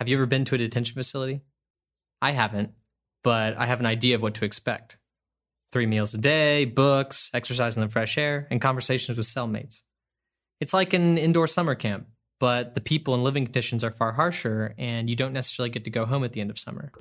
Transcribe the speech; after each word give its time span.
Have 0.00 0.08
you 0.08 0.16
ever 0.16 0.24
been 0.24 0.46
to 0.46 0.54
a 0.54 0.58
detention 0.58 0.94
facility? 0.94 1.42
I 2.22 2.30
haven't, 2.30 2.70
but 3.22 3.54
I 3.58 3.66
have 3.66 3.80
an 3.80 3.86
idea 3.86 4.14
of 4.14 4.22
what 4.22 4.32
to 4.36 4.46
expect 4.46 4.96
three 5.72 5.84
meals 5.84 6.14
a 6.14 6.18
day, 6.18 6.64
books, 6.64 7.28
exercise 7.34 7.76
in 7.76 7.82
the 7.82 7.88
fresh 7.90 8.16
air, 8.16 8.48
and 8.50 8.62
conversations 8.62 9.18
with 9.18 9.26
cellmates. 9.26 9.82
It's 10.58 10.72
like 10.72 10.94
an 10.94 11.18
indoor 11.18 11.46
summer 11.46 11.74
camp, 11.74 12.06
but 12.38 12.74
the 12.74 12.80
people 12.80 13.12
and 13.12 13.22
living 13.22 13.44
conditions 13.44 13.84
are 13.84 13.90
far 13.90 14.12
harsher, 14.12 14.74
and 14.78 15.10
you 15.10 15.16
don't 15.16 15.34
necessarily 15.34 15.68
get 15.68 15.84
to 15.84 15.90
go 15.90 16.06
home 16.06 16.24
at 16.24 16.32
the 16.32 16.40
end 16.40 16.48
of 16.48 16.58
summer. 16.58 16.92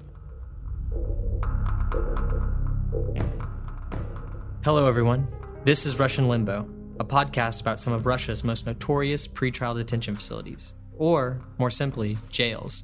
Hello, 4.65 4.89
everyone. 4.89 5.25
This 5.63 5.85
is 5.85 5.97
Russian 5.99 6.27
Limbo, 6.27 6.69
a 6.99 7.05
podcast 7.05 7.61
about 7.61 7.79
some 7.79 7.93
of 7.93 8.05
Russia's 8.05 8.43
most 8.43 8.65
notorious 8.65 9.25
pretrial 9.25 9.73
detention 9.73 10.17
facilities, 10.17 10.73
or, 10.97 11.39
more 11.57 11.69
simply, 11.69 12.17
jails. 12.29 12.83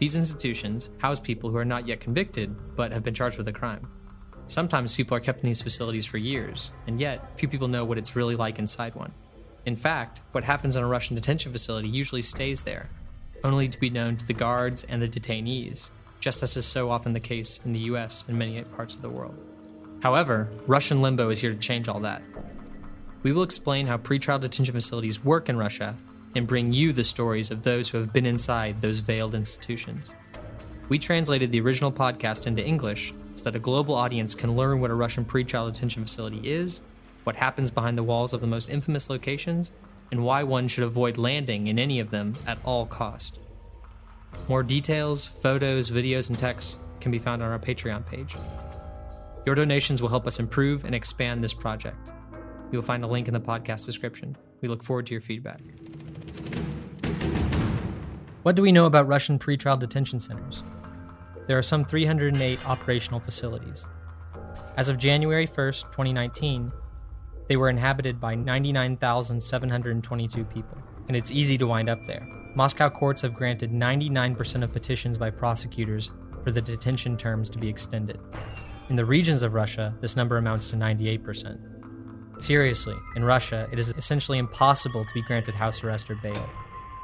These 0.00 0.16
institutions 0.16 0.88
house 0.98 1.20
people 1.20 1.50
who 1.50 1.58
are 1.58 1.64
not 1.64 1.86
yet 1.86 2.00
convicted 2.00 2.56
but 2.74 2.90
have 2.90 3.04
been 3.04 3.12
charged 3.12 3.36
with 3.36 3.46
a 3.48 3.52
crime. 3.52 3.86
Sometimes 4.46 4.96
people 4.96 5.14
are 5.14 5.20
kept 5.20 5.40
in 5.40 5.46
these 5.46 5.60
facilities 5.60 6.06
for 6.06 6.16
years, 6.16 6.70
and 6.86 6.98
yet 6.98 7.38
few 7.38 7.48
people 7.48 7.68
know 7.68 7.84
what 7.84 7.98
it's 7.98 8.16
really 8.16 8.34
like 8.34 8.58
inside 8.58 8.94
one. 8.94 9.12
In 9.66 9.76
fact, 9.76 10.22
what 10.32 10.42
happens 10.42 10.74
in 10.74 10.82
a 10.82 10.88
Russian 10.88 11.16
detention 11.16 11.52
facility 11.52 11.86
usually 11.86 12.22
stays 12.22 12.62
there, 12.62 12.88
only 13.44 13.68
to 13.68 13.78
be 13.78 13.90
known 13.90 14.16
to 14.16 14.26
the 14.26 14.32
guards 14.32 14.84
and 14.84 15.02
the 15.02 15.08
detainees, 15.08 15.90
just 16.18 16.42
as 16.42 16.56
is 16.56 16.64
so 16.64 16.90
often 16.90 17.12
the 17.12 17.20
case 17.20 17.60
in 17.66 17.74
the 17.74 17.80
US 17.80 18.24
and 18.26 18.38
many 18.38 18.62
parts 18.62 18.96
of 18.96 19.02
the 19.02 19.10
world. 19.10 19.36
However, 20.02 20.48
Russian 20.66 21.02
Limbo 21.02 21.28
is 21.28 21.40
here 21.40 21.52
to 21.52 21.58
change 21.58 21.88
all 21.88 22.00
that. 22.00 22.22
We 23.22 23.32
will 23.32 23.42
explain 23.42 23.86
how 23.86 23.98
pretrial 23.98 24.40
detention 24.40 24.74
facilities 24.74 25.22
work 25.22 25.50
in 25.50 25.58
Russia 25.58 25.94
and 26.34 26.46
bring 26.46 26.72
you 26.72 26.92
the 26.92 27.04
stories 27.04 27.50
of 27.50 27.62
those 27.62 27.90
who 27.90 27.98
have 27.98 28.12
been 28.12 28.26
inside 28.26 28.80
those 28.80 29.00
veiled 29.00 29.34
institutions. 29.34 30.14
We 30.88 30.98
translated 30.98 31.52
the 31.52 31.60
original 31.60 31.92
podcast 31.92 32.46
into 32.46 32.64
English 32.66 33.14
so 33.34 33.44
that 33.44 33.56
a 33.56 33.60
global 33.60 33.94
audience 33.94 34.34
can 34.34 34.56
learn 34.56 34.80
what 34.80 34.90
a 34.90 34.94
Russian 34.94 35.24
pretrial 35.24 35.72
detention 35.72 36.02
facility 36.02 36.40
is, 36.44 36.82
what 37.24 37.36
happens 37.36 37.70
behind 37.70 37.96
the 37.96 38.02
walls 38.02 38.32
of 38.32 38.40
the 38.40 38.46
most 38.46 38.68
infamous 38.68 39.08
locations, 39.08 39.72
and 40.10 40.24
why 40.24 40.42
one 40.42 40.68
should 40.68 40.84
avoid 40.84 41.16
landing 41.16 41.68
in 41.68 41.78
any 41.78 42.00
of 42.00 42.10
them 42.10 42.34
at 42.46 42.58
all 42.64 42.86
cost. 42.86 43.38
More 44.48 44.62
details, 44.62 45.26
photos, 45.26 45.90
videos, 45.90 46.28
and 46.28 46.38
texts 46.38 46.80
can 47.00 47.12
be 47.12 47.18
found 47.18 47.42
on 47.42 47.50
our 47.50 47.58
Patreon 47.58 48.06
page. 48.06 48.36
Your 49.46 49.54
donations 49.54 50.02
will 50.02 50.08
help 50.08 50.26
us 50.26 50.38
improve 50.38 50.84
and 50.84 50.94
expand 50.94 51.42
this 51.42 51.54
project. 51.54 52.12
You 52.70 52.78
will 52.78 52.84
find 52.84 53.04
a 53.04 53.08
link 53.08 53.26
in 53.26 53.34
the 53.34 53.40
podcast 53.40 53.86
description. 53.86 54.36
We 54.60 54.68
look 54.68 54.84
forward 54.84 55.06
to 55.06 55.14
your 55.14 55.20
feedback. 55.20 55.60
What 58.42 58.56
do 58.56 58.62
we 58.62 58.72
know 58.72 58.86
about 58.86 59.06
Russian 59.06 59.38
pretrial 59.38 59.78
detention 59.78 60.18
centers? 60.18 60.62
There 61.46 61.58
are 61.58 61.62
some 61.62 61.84
308 61.84 62.66
operational 62.66 63.20
facilities. 63.20 63.84
As 64.78 64.88
of 64.88 64.96
January 64.96 65.44
1, 65.44 65.54
2019, 65.54 66.72
they 67.48 67.56
were 67.56 67.68
inhabited 67.68 68.18
by 68.18 68.36
99,722 68.36 70.44
people, 70.44 70.78
and 71.08 71.16
it's 71.18 71.30
easy 71.30 71.58
to 71.58 71.66
wind 71.66 71.90
up 71.90 72.06
there. 72.06 72.26
Moscow 72.54 72.88
courts 72.88 73.20
have 73.20 73.34
granted 73.34 73.72
99% 73.72 74.62
of 74.62 74.72
petitions 74.72 75.18
by 75.18 75.28
prosecutors 75.28 76.10
for 76.42 76.50
the 76.50 76.62
detention 76.62 77.18
terms 77.18 77.50
to 77.50 77.58
be 77.58 77.68
extended. 77.68 78.18
In 78.88 78.96
the 78.96 79.04
regions 79.04 79.42
of 79.42 79.52
Russia, 79.52 79.94
this 80.00 80.16
number 80.16 80.38
amounts 80.38 80.70
to 80.70 80.76
98%. 80.76 81.58
Seriously, 82.38 82.96
in 83.16 83.24
Russia, 83.24 83.68
it 83.70 83.78
is 83.78 83.92
essentially 83.98 84.38
impossible 84.38 85.04
to 85.04 85.12
be 85.12 85.20
granted 85.20 85.54
house 85.54 85.84
arrest 85.84 86.10
or 86.10 86.14
bail. 86.14 86.48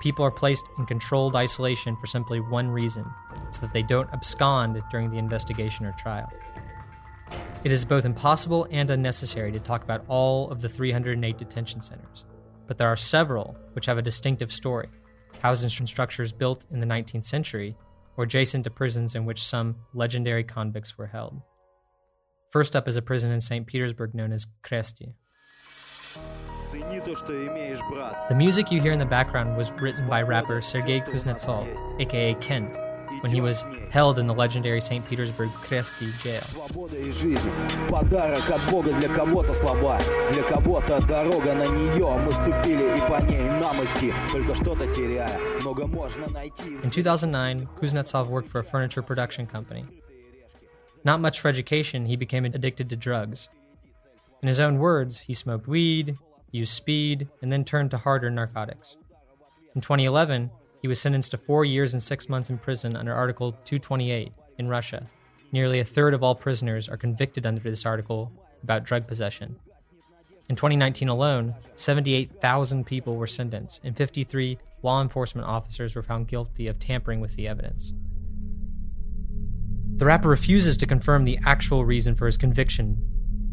People 0.00 0.24
are 0.24 0.30
placed 0.30 0.66
in 0.78 0.86
controlled 0.86 1.34
isolation 1.34 1.96
for 1.96 2.06
simply 2.06 2.40
one 2.40 2.68
reason 2.68 3.04
so 3.50 3.62
that 3.62 3.72
they 3.72 3.82
don't 3.82 4.12
abscond 4.12 4.82
during 4.90 5.10
the 5.10 5.18
investigation 5.18 5.86
or 5.86 5.92
trial. 5.92 6.30
It 7.64 7.72
is 7.72 7.84
both 7.84 8.04
impossible 8.04 8.68
and 8.70 8.90
unnecessary 8.90 9.50
to 9.52 9.58
talk 9.58 9.82
about 9.82 10.04
all 10.08 10.50
of 10.50 10.60
the 10.60 10.68
308 10.68 11.36
detention 11.36 11.80
centers, 11.80 12.24
but 12.66 12.78
there 12.78 12.88
are 12.88 12.96
several 12.96 13.56
which 13.72 13.86
have 13.86 13.98
a 13.98 14.02
distinctive 14.02 14.52
story, 14.52 14.88
housing 15.40 15.70
structures 15.86 16.32
built 16.32 16.66
in 16.70 16.80
the 16.80 16.86
19th 16.86 17.24
century 17.24 17.76
or 18.16 18.24
adjacent 18.24 18.64
to 18.64 18.70
prisons 18.70 19.14
in 19.14 19.24
which 19.24 19.42
some 19.42 19.76
legendary 19.94 20.44
convicts 20.44 20.96
were 20.96 21.06
held. 21.06 21.40
First 22.50 22.76
up 22.76 22.86
is 22.86 22.96
a 22.96 23.02
prison 23.02 23.30
in 23.30 23.40
St. 23.40 23.66
Petersburg 23.66 24.14
known 24.14 24.32
as 24.32 24.46
Kresty. 24.62 25.14
The 28.28 28.34
music 28.34 28.70
you 28.70 28.80
hear 28.80 28.92
in 28.92 28.98
the 28.98 29.06
background 29.06 29.56
was 29.56 29.72
written 29.72 30.08
by 30.08 30.22
rapper 30.22 30.60
Sergei 30.60 31.00
Kuznetsov, 31.00 32.00
aka 32.00 32.34
Kent, 32.34 32.76
when 33.20 33.32
he 33.32 33.40
was 33.40 33.64
held 33.90 34.18
in 34.18 34.26
the 34.26 34.34
legendary 34.34 34.80
St. 34.80 35.06
Petersburg 35.08 35.50
Kresty 35.50 36.12
jail. 36.20 36.42
In 46.82 46.90
2009, 46.90 47.68
Kuznetsov 47.80 48.26
worked 48.26 48.48
for 48.48 48.58
a 48.58 48.64
furniture 48.64 49.02
production 49.02 49.46
company. 49.46 49.84
Not 51.04 51.20
much 51.20 51.40
for 51.40 51.48
education, 51.48 52.06
he 52.06 52.16
became 52.16 52.44
addicted 52.44 52.90
to 52.90 52.96
drugs. 52.96 53.48
In 54.42 54.48
his 54.48 54.60
own 54.60 54.78
words, 54.78 55.20
he 55.20 55.34
smoked 55.34 55.66
weed, 55.66 56.18
used 56.50 56.72
speed, 56.72 57.28
and 57.42 57.52
then 57.52 57.64
turned 57.64 57.90
to 57.90 57.98
harder 57.98 58.30
narcotics. 58.30 58.96
In 59.74 59.80
2011, 59.80 60.50
he 60.82 60.88
was 60.88 61.00
sentenced 61.00 61.32
to 61.32 61.38
four 61.38 61.64
years 61.64 61.92
and 61.92 62.02
six 62.02 62.28
months 62.28 62.50
in 62.50 62.58
prison 62.58 62.96
under 62.96 63.12
Article 63.12 63.52
228 63.64 64.32
in 64.58 64.68
Russia. 64.68 65.06
Nearly 65.52 65.80
a 65.80 65.84
third 65.84 66.14
of 66.14 66.22
all 66.22 66.34
prisoners 66.34 66.88
are 66.88 66.96
convicted 66.96 67.46
under 67.46 67.60
this 67.60 67.86
article 67.86 68.32
about 68.62 68.84
drug 68.84 69.06
possession. 69.06 69.56
In 70.48 70.56
2019 70.56 71.08
alone, 71.08 71.54
78,000 71.74 72.86
people 72.86 73.16
were 73.16 73.26
sentenced, 73.26 73.80
and 73.82 73.96
53 73.96 74.58
law 74.82 75.02
enforcement 75.02 75.48
officers 75.48 75.96
were 75.96 76.02
found 76.02 76.28
guilty 76.28 76.68
of 76.68 76.78
tampering 76.78 77.20
with 77.20 77.34
the 77.36 77.48
evidence. 77.48 77.92
The 79.96 80.04
rapper 80.04 80.28
refuses 80.28 80.76
to 80.76 80.86
confirm 80.86 81.24
the 81.24 81.38
actual 81.44 81.84
reason 81.84 82.14
for 82.14 82.26
his 82.26 82.36
conviction, 82.36 82.96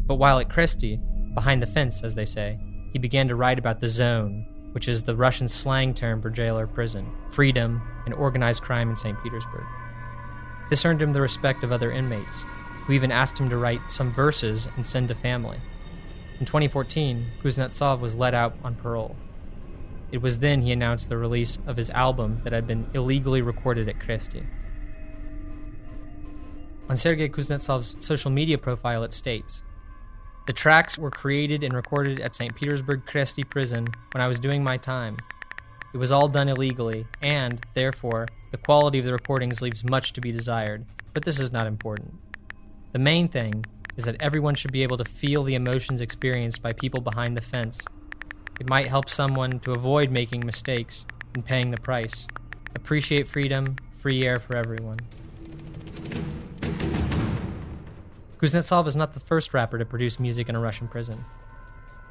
but 0.06 0.16
while 0.16 0.38
at 0.38 0.48
Kresty, 0.48 1.00
behind 1.34 1.62
the 1.62 1.66
fence, 1.66 2.02
as 2.02 2.14
they 2.14 2.26
say, 2.26 2.60
he 2.94 2.98
began 3.00 3.26
to 3.26 3.34
write 3.34 3.58
about 3.58 3.80
the 3.80 3.88
zone, 3.88 4.46
which 4.70 4.86
is 4.86 5.02
the 5.02 5.16
Russian 5.16 5.48
slang 5.48 5.94
term 5.94 6.22
for 6.22 6.30
jail 6.30 6.56
or 6.56 6.68
prison, 6.68 7.10
freedom, 7.28 7.82
and 8.04 8.14
organized 8.14 8.62
crime 8.62 8.88
in 8.88 8.94
St. 8.94 9.20
Petersburg. 9.20 9.64
This 10.70 10.84
earned 10.84 11.02
him 11.02 11.10
the 11.10 11.20
respect 11.20 11.64
of 11.64 11.72
other 11.72 11.90
inmates, 11.90 12.44
who 12.84 12.92
even 12.92 13.10
asked 13.10 13.36
him 13.36 13.50
to 13.50 13.56
write 13.56 13.80
some 13.90 14.12
verses 14.12 14.68
and 14.76 14.86
send 14.86 15.08
to 15.08 15.14
family. 15.16 15.58
In 16.38 16.46
2014, 16.46 17.26
Kuznetsov 17.42 17.98
was 17.98 18.14
let 18.14 18.32
out 18.32 18.54
on 18.62 18.76
parole. 18.76 19.16
It 20.12 20.22
was 20.22 20.38
then 20.38 20.62
he 20.62 20.70
announced 20.70 21.08
the 21.08 21.16
release 21.16 21.58
of 21.66 21.76
his 21.76 21.90
album 21.90 22.42
that 22.44 22.52
had 22.52 22.68
been 22.68 22.86
illegally 22.94 23.42
recorded 23.42 23.88
at 23.88 23.98
Kresty. 23.98 24.46
On 26.88 26.96
Sergei 26.96 27.28
Kuznetsov's 27.28 27.96
social 27.98 28.30
media 28.30 28.56
profile, 28.56 29.02
it 29.02 29.12
states 29.12 29.64
the 30.46 30.52
tracks 30.52 30.98
were 30.98 31.10
created 31.10 31.64
and 31.64 31.74
recorded 31.74 32.20
at 32.20 32.34
St. 32.34 32.54
Petersburg 32.54 33.04
Kresty 33.06 33.48
prison 33.48 33.88
when 34.12 34.20
I 34.20 34.28
was 34.28 34.38
doing 34.38 34.62
my 34.62 34.76
time. 34.76 35.16
It 35.92 35.98
was 35.98 36.12
all 36.12 36.28
done 36.28 36.48
illegally, 36.48 37.06
and, 37.22 37.64
therefore, 37.74 38.26
the 38.50 38.58
quality 38.58 38.98
of 38.98 39.06
the 39.06 39.12
recordings 39.12 39.62
leaves 39.62 39.84
much 39.84 40.12
to 40.12 40.20
be 40.20 40.32
desired, 40.32 40.84
but 41.12 41.24
this 41.24 41.38
is 41.38 41.52
not 41.52 41.66
important. 41.66 42.14
The 42.92 42.98
main 42.98 43.28
thing 43.28 43.64
is 43.96 44.04
that 44.04 44.20
everyone 44.20 44.54
should 44.54 44.72
be 44.72 44.82
able 44.82 44.96
to 44.96 45.04
feel 45.04 45.44
the 45.44 45.54
emotions 45.54 46.00
experienced 46.00 46.62
by 46.62 46.72
people 46.72 47.00
behind 47.00 47.36
the 47.36 47.40
fence. 47.40 47.80
It 48.60 48.68
might 48.68 48.88
help 48.88 49.08
someone 49.08 49.60
to 49.60 49.72
avoid 49.72 50.10
making 50.10 50.44
mistakes 50.44 51.06
and 51.34 51.44
paying 51.44 51.70
the 51.70 51.80
price. 51.80 52.26
Appreciate 52.74 53.28
freedom, 53.28 53.76
free 53.90 54.24
air 54.24 54.38
for 54.38 54.56
everyone. 54.56 54.98
Kuznetsov 58.44 58.86
is 58.86 58.94
not 58.94 59.14
the 59.14 59.20
first 59.20 59.54
rapper 59.54 59.78
to 59.78 59.86
produce 59.86 60.20
music 60.20 60.50
in 60.50 60.54
a 60.54 60.60
Russian 60.60 60.86
prison. 60.86 61.24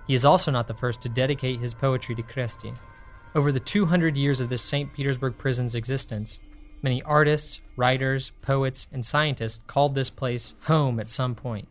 He 0.07 0.15
is 0.15 0.25
also 0.25 0.50
not 0.50 0.68
the 0.68 0.74
first 0.74 1.00
to 1.01 1.09
dedicate 1.09 1.59
his 1.59 1.75
poetry 1.75 2.15
to 2.15 2.24
Kresty. 2.24 2.75
Over 3.35 3.51
the 3.51 3.59
200 3.59 4.18
years 4.18 4.41
of 4.41 4.50
this 4.50 4.63
St. 4.63 4.91
Petersburg 4.95 5.38
prison's 5.38 5.75
existence, 5.75 6.39
many 6.81 7.03
artists, 7.03 7.62
writers, 7.75 8.31
poets, 8.41 8.88
and 8.91 9.06
scientists 9.06 9.59
called 9.68 9.94
this 9.94 10.09
place 10.09 10.56
home 10.62 11.00
at 11.00 11.12
some 11.12 11.35
point. 11.35 11.68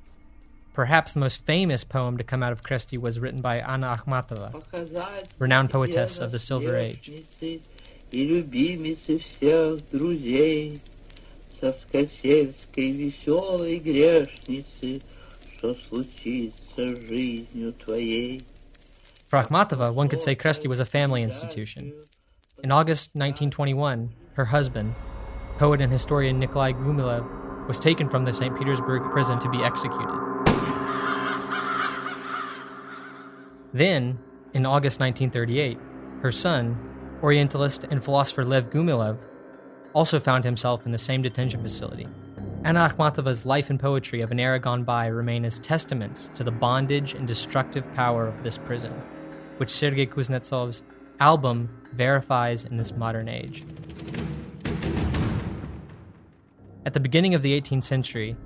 Perhaps 0.74 1.14
the 1.14 1.20
most 1.20 1.44
famous 1.44 1.82
poem 1.82 2.16
to 2.16 2.22
come 2.22 2.44
out 2.44 2.52
of 2.52 2.62
Kresty 2.62 2.96
was 2.96 3.18
written 3.18 3.42
by 3.42 3.58
Anna 3.58 3.96
Akhmatova, 3.96 5.24
renowned 5.40 5.70
poetess 5.70 6.20
of 6.20 6.30
the 6.30 6.38
Silver 6.38 6.76
Age 6.76 7.10
тоскосельской 11.61 12.91
веселой 12.91 13.79
грешницы, 13.79 15.01
что 15.57 15.75
случится 15.87 16.87
жизнью 17.07 17.73
твоей. 17.73 18.41
For 19.27 19.43
Akhmatova, 19.43 19.93
one 19.93 20.07
could 20.07 20.21
say 20.21 20.35
Kresty 20.35 20.67
was 20.67 20.79
a 20.79 20.85
family 20.85 21.21
institution. 21.21 21.93
In 22.63 22.71
August 22.71 23.11
1921, 23.13 24.13
her 24.35 24.45
husband, 24.45 24.95
poet 25.57 25.81
and 25.81 25.91
historian 25.91 26.39
Nikolai 26.39 26.71
Gumilev, 26.71 27.67
was 27.67 27.79
taken 27.79 28.09
from 28.09 28.23
the 28.23 28.33
St. 28.33 28.57
Petersburg 28.57 29.11
prison 29.11 29.37
to 29.39 29.49
be 29.49 29.61
executed. 29.61 30.17
Then, 33.73 34.19
in 34.53 34.65
August 34.65 34.99
1938, 35.01 35.77
her 36.21 36.31
son, 36.31 36.79
Orientalist 37.21 37.83
and 37.91 38.03
philosopher 38.03 38.45
Lev 38.45 38.69
Gumilev, 38.69 39.17
also 39.94 40.18
found 40.20 40.44
himself 40.44 40.86
in 40.86 40.92
the 40.92 40.98
same 40.98 41.22
detention 41.22 41.62
facility. 41.62 42.08
Anna 42.64 42.88
Akhmatova's 42.88 43.44
life 43.44 43.70
and 43.70 43.80
poetry 43.80 44.20
of 44.20 44.30
an 44.30 44.38
era 44.38 44.58
gone 44.58 44.84
by 44.84 45.06
remain 45.06 45.44
as 45.44 45.58
testaments 45.58 46.30
to 46.34 46.44
the 46.44 46.52
bondage 46.52 47.14
and 47.14 47.26
destructive 47.26 47.92
power 47.94 48.26
of 48.28 48.44
this 48.44 48.56
prison, 48.56 48.92
which 49.56 49.70
Sergei 49.70 50.06
Kuznetsov's 50.06 50.82
album 51.18 51.68
verifies 51.92 52.64
in 52.64 52.76
this 52.76 52.92
modern 52.92 53.28
age. 53.28 53.64
At 56.84 56.94
the 56.94 57.00
beginning 57.00 57.34
of 57.34 57.42
the 57.42 57.60
18th 57.60 57.84
century, 57.84 58.36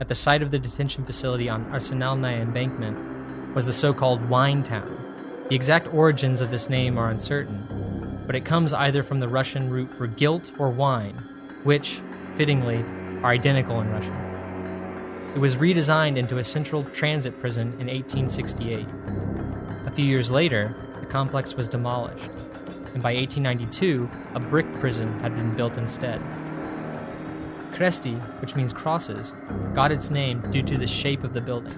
at 0.00 0.08
the 0.08 0.14
site 0.14 0.42
of 0.42 0.50
the 0.50 0.58
detention 0.58 1.04
facility 1.04 1.48
on 1.48 1.64
Arsenalnaya 1.66 2.40
embankment, 2.40 3.54
was 3.54 3.66
the 3.66 3.72
so 3.72 3.94
called 3.94 4.28
Wine 4.28 4.62
Town. 4.62 5.00
The 5.48 5.56
exact 5.56 5.92
origins 5.94 6.40
of 6.40 6.50
this 6.50 6.68
name 6.68 6.98
are 6.98 7.10
uncertain, 7.10 7.68
but 8.26 8.36
it 8.36 8.44
comes 8.44 8.72
either 8.72 9.02
from 9.02 9.20
the 9.20 9.28
Russian 9.28 9.70
root 9.70 9.94
for 9.96 10.06
guilt 10.06 10.52
or 10.58 10.70
wine, 10.70 11.14
which, 11.62 12.02
fittingly, 12.34 12.84
are 13.22 13.30
identical 13.30 13.80
in 13.80 13.90
Russian. 13.90 14.14
It 15.34 15.38
was 15.38 15.56
redesigned 15.56 16.16
into 16.16 16.38
a 16.38 16.44
central 16.44 16.84
transit 16.84 17.40
prison 17.40 17.68
in 17.80 17.88
1868. 17.88 18.86
A 19.86 19.90
few 19.90 20.04
years 20.04 20.30
later, 20.30 20.74
the 21.00 21.06
complex 21.06 21.54
was 21.54 21.68
demolished, 21.68 22.30
and 22.94 23.02
by 23.02 23.14
1892, 23.14 24.08
a 24.34 24.40
brick 24.40 24.72
prison 24.80 25.18
had 25.20 25.34
been 25.34 25.54
built 25.56 25.76
instead. 25.76 26.20
Kresty, 27.72 28.14
which 28.40 28.54
means 28.54 28.72
crosses, 28.72 29.34
got 29.74 29.90
its 29.90 30.10
name 30.10 30.40
due 30.52 30.62
to 30.62 30.78
the 30.78 30.86
shape 30.86 31.24
of 31.24 31.32
the 31.32 31.40
building. 31.40 31.76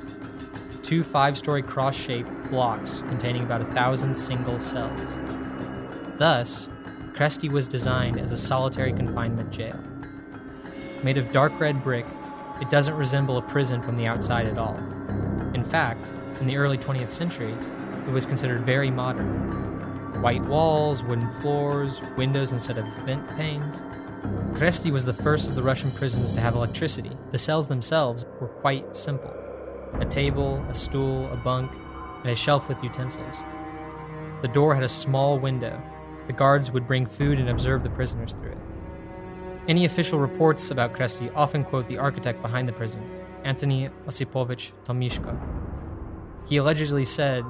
Two 0.82 1.02
five 1.02 1.38
story 1.38 1.62
cross 1.62 1.96
shaped 1.96 2.30
blocks 2.50 3.00
containing 3.08 3.42
about 3.42 3.62
a 3.62 3.66
thousand 3.72 4.14
single 4.14 4.60
cells. 4.60 5.16
Thus, 6.18 6.68
Kresty 7.12 7.50
was 7.50 7.68
designed 7.68 8.18
as 8.18 8.32
a 8.32 8.38
solitary 8.38 8.92
confinement 8.92 9.50
jail. 9.50 9.78
Made 11.02 11.18
of 11.18 11.30
dark 11.30 11.58
red 11.60 11.82
brick, 11.84 12.06
it 12.60 12.70
doesn't 12.70 12.94
resemble 12.94 13.36
a 13.36 13.42
prison 13.42 13.82
from 13.82 13.96
the 13.96 14.06
outside 14.06 14.46
at 14.46 14.56
all. 14.56 14.76
In 15.52 15.62
fact, 15.62 16.14
in 16.40 16.46
the 16.46 16.56
early 16.56 16.78
20th 16.78 17.10
century, 17.10 17.54
it 18.06 18.12
was 18.12 18.24
considered 18.24 18.64
very 18.64 18.90
modern. 18.90 20.22
White 20.22 20.44
walls, 20.46 21.04
wooden 21.04 21.30
floors, 21.40 22.00
windows 22.16 22.52
instead 22.52 22.78
of 22.78 22.86
vent 23.04 23.28
panes. 23.36 23.82
Kresty 24.58 24.90
was 24.90 25.04
the 25.04 25.12
first 25.12 25.46
of 25.46 25.54
the 25.54 25.62
Russian 25.62 25.90
prisons 25.90 26.32
to 26.32 26.40
have 26.40 26.54
electricity. 26.54 27.10
The 27.32 27.38
cells 27.38 27.68
themselves 27.68 28.24
were 28.40 28.48
quite 28.48 28.96
simple 28.96 29.34
a 30.00 30.04
table, 30.04 30.64
a 30.68 30.74
stool, 30.74 31.30
a 31.32 31.36
bunk, 31.36 31.70
and 32.22 32.30
a 32.30 32.36
shelf 32.36 32.68
with 32.68 32.82
utensils. 32.82 33.36
The 34.42 34.48
door 34.48 34.74
had 34.74 34.84
a 34.84 34.88
small 34.88 35.38
window. 35.38 35.82
The 36.26 36.32
guards 36.32 36.70
would 36.70 36.86
bring 36.86 37.06
food 37.06 37.38
and 37.38 37.48
observe 37.48 37.82
the 37.82 37.90
prisoners 37.90 38.34
through 38.34 38.52
it. 38.52 38.58
Any 39.68 39.84
official 39.84 40.18
reports 40.18 40.70
about 40.70 40.92
Kresty 40.92 41.30
often 41.34 41.64
quote 41.64 41.88
the 41.88 41.98
architect 41.98 42.42
behind 42.42 42.68
the 42.68 42.72
prison, 42.72 43.02
Antony 43.44 43.88
Osipovich 44.06 44.72
Tomishko. 44.84 45.38
He 46.48 46.56
allegedly 46.56 47.04
said 47.04 47.44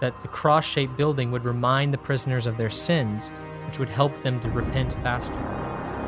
that 0.00 0.20
the 0.22 0.28
cross 0.28 0.64
shaped 0.64 0.96
building 0.96 1.32
would 1.32 1.44
remind 1.44 1.92
the 1.92 1.98
prisoners 1.98 2.46
of 2.46 2.56
their 2.56 2.70
sins, 2.70 3.30
which 3.66 3.78
would 3.78 3.88
help 3.88 4.16
them 4.22 4.38
to 4.40 4.48
repent 4.50 4.92
faster. 4.92 5.34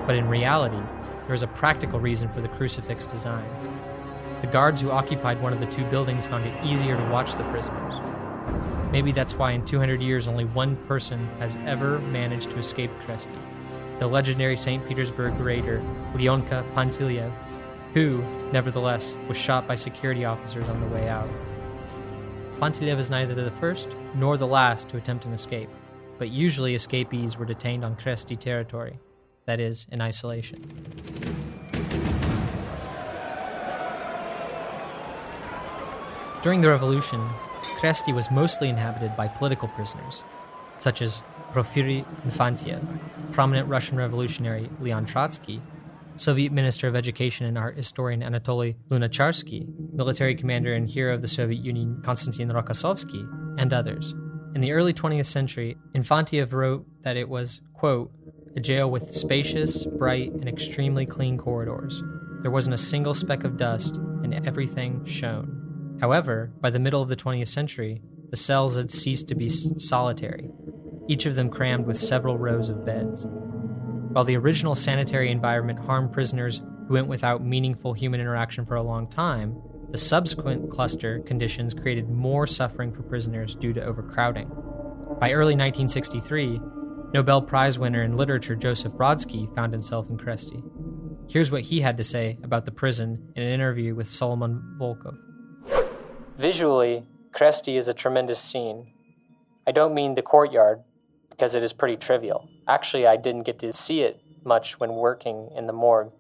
But 0.07 0.17
in 0.17 0.29
reality, 0.29 0.81
there 1.27 1.35
is 1.35 1.43
a 1.43 1.49
practical 1.49 2.01
reason 2.01 2.29
for 2.29 2.41
the 2.41 2.49
crucifix 2.49 3.07
design. 3.07 3.49
The 4.41 4.47
guards 4.47 4.81
who 4.81 4.91
occupied 4.91 5.43
one 5.43 5.53
of 5.53 5.61
the 5.61 5.67
two 5.67 5.85
buildings 5.91 6.27
found 6.27 6.47
it 6.47 6.65
easier 6.65 6.97
to 6.97 7.11
watch 7.11 7.35
the 7.35 7.45
prisoners. 7.51 7.97
Maybe 8.91 9.13
that's 9.13 9.35
why 9.35 9.53
in 9.53 9.65
200 9.65 10.03
years 10.03 10.29
only 10.29 10.45
one 10.47 10.77
person 10.87 11.27
has 11.39 11.57
ever 11.65 11.99
managed 12.01 12.51
to 12.51 12.59
escape 12.59 12.91
Kresty 13.07 13.39
the 14.01 14.07
legendary 14.07 14.57
St. 14.57 14.85
Petersburg 14.89 15.39
raider 15.39 15.83
Leonka 16.15 16.65
Panteliev, 16.73 17.31
who, 17.93 18.23
nevertheless, 18.51 19.15
was 19.29 19.37
shot 19.37 19.69
by 19.69 19.75
security 19.75 20.25
officers 20.25 20.67
on 20.71 20.81
the 20.81 20.87
way 20.87 21.07
out. 21.07 21.29
Panteliev 22.59 22.99
is 22.99 23.11
neither 23.11 23.35
the 23.35 23.51
first 23.51 23.95
nor 24.15 24.39
the 24.39 24.47
last 24.47 24.89
to 24.89 24.97
attempt 24.97 25.27
an 25.27 25.35
escape, 25.35 25.69
but 26.19 26.31
usually 26.31 26.75
escapees 26.75 27.37
were 27.37 27.45
detained 27.45 27.85
on 27.85 27.95
Kresty 27.95 28.39
territory, 28.39 28.99
that 29.45 29.61
is, 29.61 29.87
in 29.93 30.01
isolation. 30.01 30.63
During 36.43 36.63
the 36.63 36.71
revolution, 36.71 37.21
Kresty 37.81 38.15
was 38.15 38.31
mostly 38.31 38.69
inhabited 38.69 39.17
by 39.17 39.27
political 39.27 39.67
prisoners, 39.69 40.23
such 40.79 41.01
as 41.01 41.23
Porfiry 41.55 42.05
Infantiev, 42.27 42.87
prominent 43.33 43.71
Russian 43.71 43.97
revolutionary 43.97 44.69
Leon 44.81 45.07
Trotsky, 45.07 45.63
Soviet 46.17 46.53
Minister 46.53 46.89
of 46.89 46.95
Education 46.95 47.47
and 47.47 47.57
Art 47.57 47.79
historian 47.79 48.21
Anatoly 48.21 48.77
Lunacharsky, 48.91 49.67
military 49.95 50.35
commander 50.35 50.75
and 50.75 50.91
hero 50.91 51.15
of 51.15 51.23
the 51.23 51.29
Soviet 51.29 51.65
Union 51.65 52.03
Konstantin 52.05 52.51
Rokossovsky, 52.51 53.27
and 53.59 53.73
others. 53.73 54.13
In 54.55 54.61
the 54.61 54.73
early 54.73 54.93
20th 54.93 55.25
century, 55.25 55.79
Infantiev 55.95 56.53
wrote 56.53 56.85
that 57.01 57.17
it 57.17 57.31
was, 57.31 57.63
quote, 57.73 58.13
a 58.57 58.61
jail 58.61 58.91
with 58.91 59.15
spacious, 59.15 59.87
bright, 59.87 60.33
and 60.33 60.47
extremely 60.47 61.07
clean 61.07 61.39
corridors. 61.39 62.03
There 62.43 62.51
wasn't 62.51 62.75
a 62.75 62.79
single 62.79 63.15
speck 63.15 63.45
of 63.45 63.57
dust, 63.57 63.97
and 63.97 64.35
everything 64.47 65.03
shone. 65.07 65.60
However, 66.01 66.51
by 66.61 66.71
the 66.71 66.79
middle 66.79 67.03
of 67.03 67.09
the 67.09 67.17
20th 67.17 67.49
century, 67.49 68.03
the 68.31 68.37
cells 68.37 68.77
had 68.77 68.91
ceased 68.91 69.29
to 69.29 69.35
be 69.35 69.49
solitary, 69.49 70.51
each 71.09 71.27
of 71.27 71.35
them 71.35 71.51
crammed 71.51 71.87
with 71.87 71.97
several 71.97 72.39
rows 72.39 72.69
of 72.69 72.87
beds. 72.87 73.27
While 74.13 74.25
the 74.25 74.37
original 74.37 74.75
sanitary 74.75 75.31
environment 75.31 75.79
harmed 75.79 76.13
prisoners 76.13 76.63
who 76.89 76.95
went 76.95 77.09
without 77.09 77.45
meaningful 77.45 77.93
human 77.93 78.21
interaction 78.21 78.65
for 78.65 78.77
a 78.77 78.83
long 78.83 79.09
time, 79.09 79.61
the 79.91 79.99
subsequent 79.99 80.71
cluster 80.71 81.21
conditions 81.21 81.75
created 81.75 82.09
more 82.09 82.47
suffering 82.47 82.93
for 82.93 83.03
prisoners 83.03 83.55
due 83.55 83.73
to 83.73 83.83
overcrowding. 83.83 84.49
By 85.21 85.33
early 85.33 85.55
1963, 85.55 86.61
Nobel 87.13 87.43
Prize 87.43 87.79
winner 87.79 88.03
in 88.03 88.17
literature 88.17 88.55
Joseph 88.55 88.93
Brodsky 88.93 89.53
found 89.55 89.73
himself 89.73 90.09
in 90.09 90.17
Kresty. 90.17 90.63
Here's 91.29 91.51
what 91.51 91.63
he 91.63 91.81
had 91.81 91.97
to 91.97 92.05
say 92.05 92.39
about 92.43 92.65
the 92.65 92.73
prison 92.73 93.33
in 93.35 93.43
an 93.43 93.53
interview 93.53 93.95
with 93.95 94.09
Solomon 94.09 94.77
Volkov. 94.79 95.19
Visually, 96.41 97.05
Kresty 97.33 97.77
is 97.77 97.87
a 97.87 97.93
tremendous 97.93 98.41
scene. 98.41 98.95
I 99.67 99.73
don't 99.73 99.93
mean 99.93 100.15
the 100.15 100.23
courtyard, 100.23 100.81
because 101.29 101.55
it 101.55 101.63
is 101.63 101.75
pretty 101.75 101.99
trivial. 101.99 102.49
Actually, 102.67 103.07
I 103.07 103.19
didn't 103.19 103.43
get 103.43 103.59
to 103.59 103.75
see 103.75 104.01
it 104.01 104.23
much 104.43 104.81
when 104.81 104.95
working 104.95 105.51
in 105.55 105.67
the 105.67 105.75
morgue. 105.75 106.13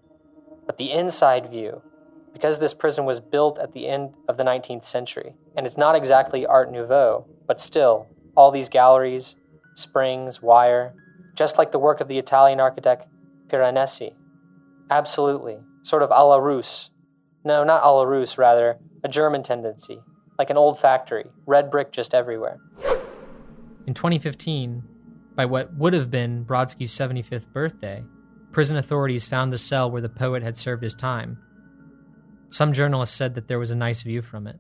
But 0.67 0.77
the 0.77 0.93
inside 0.93 1.51
view, 1.51 1.81
because 2.35 2.59
this 2.59 2.75
prison 2.75 3.07
was 3.07 3.19
built 3.19 3.59
at 3.59 3.73
the 3.73 3.89
end 3.89 4.13
of 4.29 4.37
the 4.37 4.45
19th 4.45 4.85
century, 4.85 5.37
and 5.57 5.65
it's 5.65 5.79
not 5.79 5.95
exactly 5.95 6.45
Art 6.45 6.71
Nouveau, 6.71 7.27
but 7.47 7.59
still, 7.59 8.07
all 8.37 8.51
these 8.51 8.69
galleries, 8.69 9.37
springs, 9.75 10.43
wire, 10.43 10.93
just 11.35 11.57
like 11.57 11.73
the 11.73 11.79
work 11.79 12.03
of 12.03 12.09
the 12.09 12.19
Italian 12.19 12.61
architect 12.61 13.09
Piranesi. 13.49 14.13
Absolutely, 14.91 15.61
sort 15.83 16.03
of 16.03 16.11
a 16.11 16.23
la 16.23 16.37
Russe. 16.37 16.91
No, 17.43 17.65
not 17.65 17.83
a 17.83 17.91
la 17.91 18.03
Russe, 18.03 18.37
rather, 18.37 18.77
a 19.03 19.09
German 19.09 19.43
tendency, 19.43 20.03
like 20.41 20.49
an 20.49 20.57
old 20.57 20.81
factory, 20.81 21.27
red 21.45 21.71
brick 21.71 21.93
just 21.93 22.15
everywhere. 22.15 22.59
In 23.87 23.93
2015, 23.93 24.83
by 25.35 25.45
what 25.45 25.75
would 25.75 25.93
have 25.93 26.11
been 26.11 26.47
Brodsky's 26.47 26.93
75th 26.93 27.53
birthday, 27.53 28.03
prison 28.51 28.79
authorities 28.79 29.29
found 29.29 29.53
the 29.53 29.59
cell 29.59 29.91
where 29.91 30.01
the 30.01 30.09
poet 30.09 30.43
had 30.43 30.57
served 30.57 30.83
his 30.83 30.95
time. 30.95 31.37
Some 32.49 32.73
journalists 32.73 33.15
said 33.15 33.35
that 33.35 33.49
there 33.49 33.59
was 33.59 33.71
a 33.71 33.77
nice 33.77 34.01
view 34.01 34.23
from 34.23 34.47
it. 34.47 34.59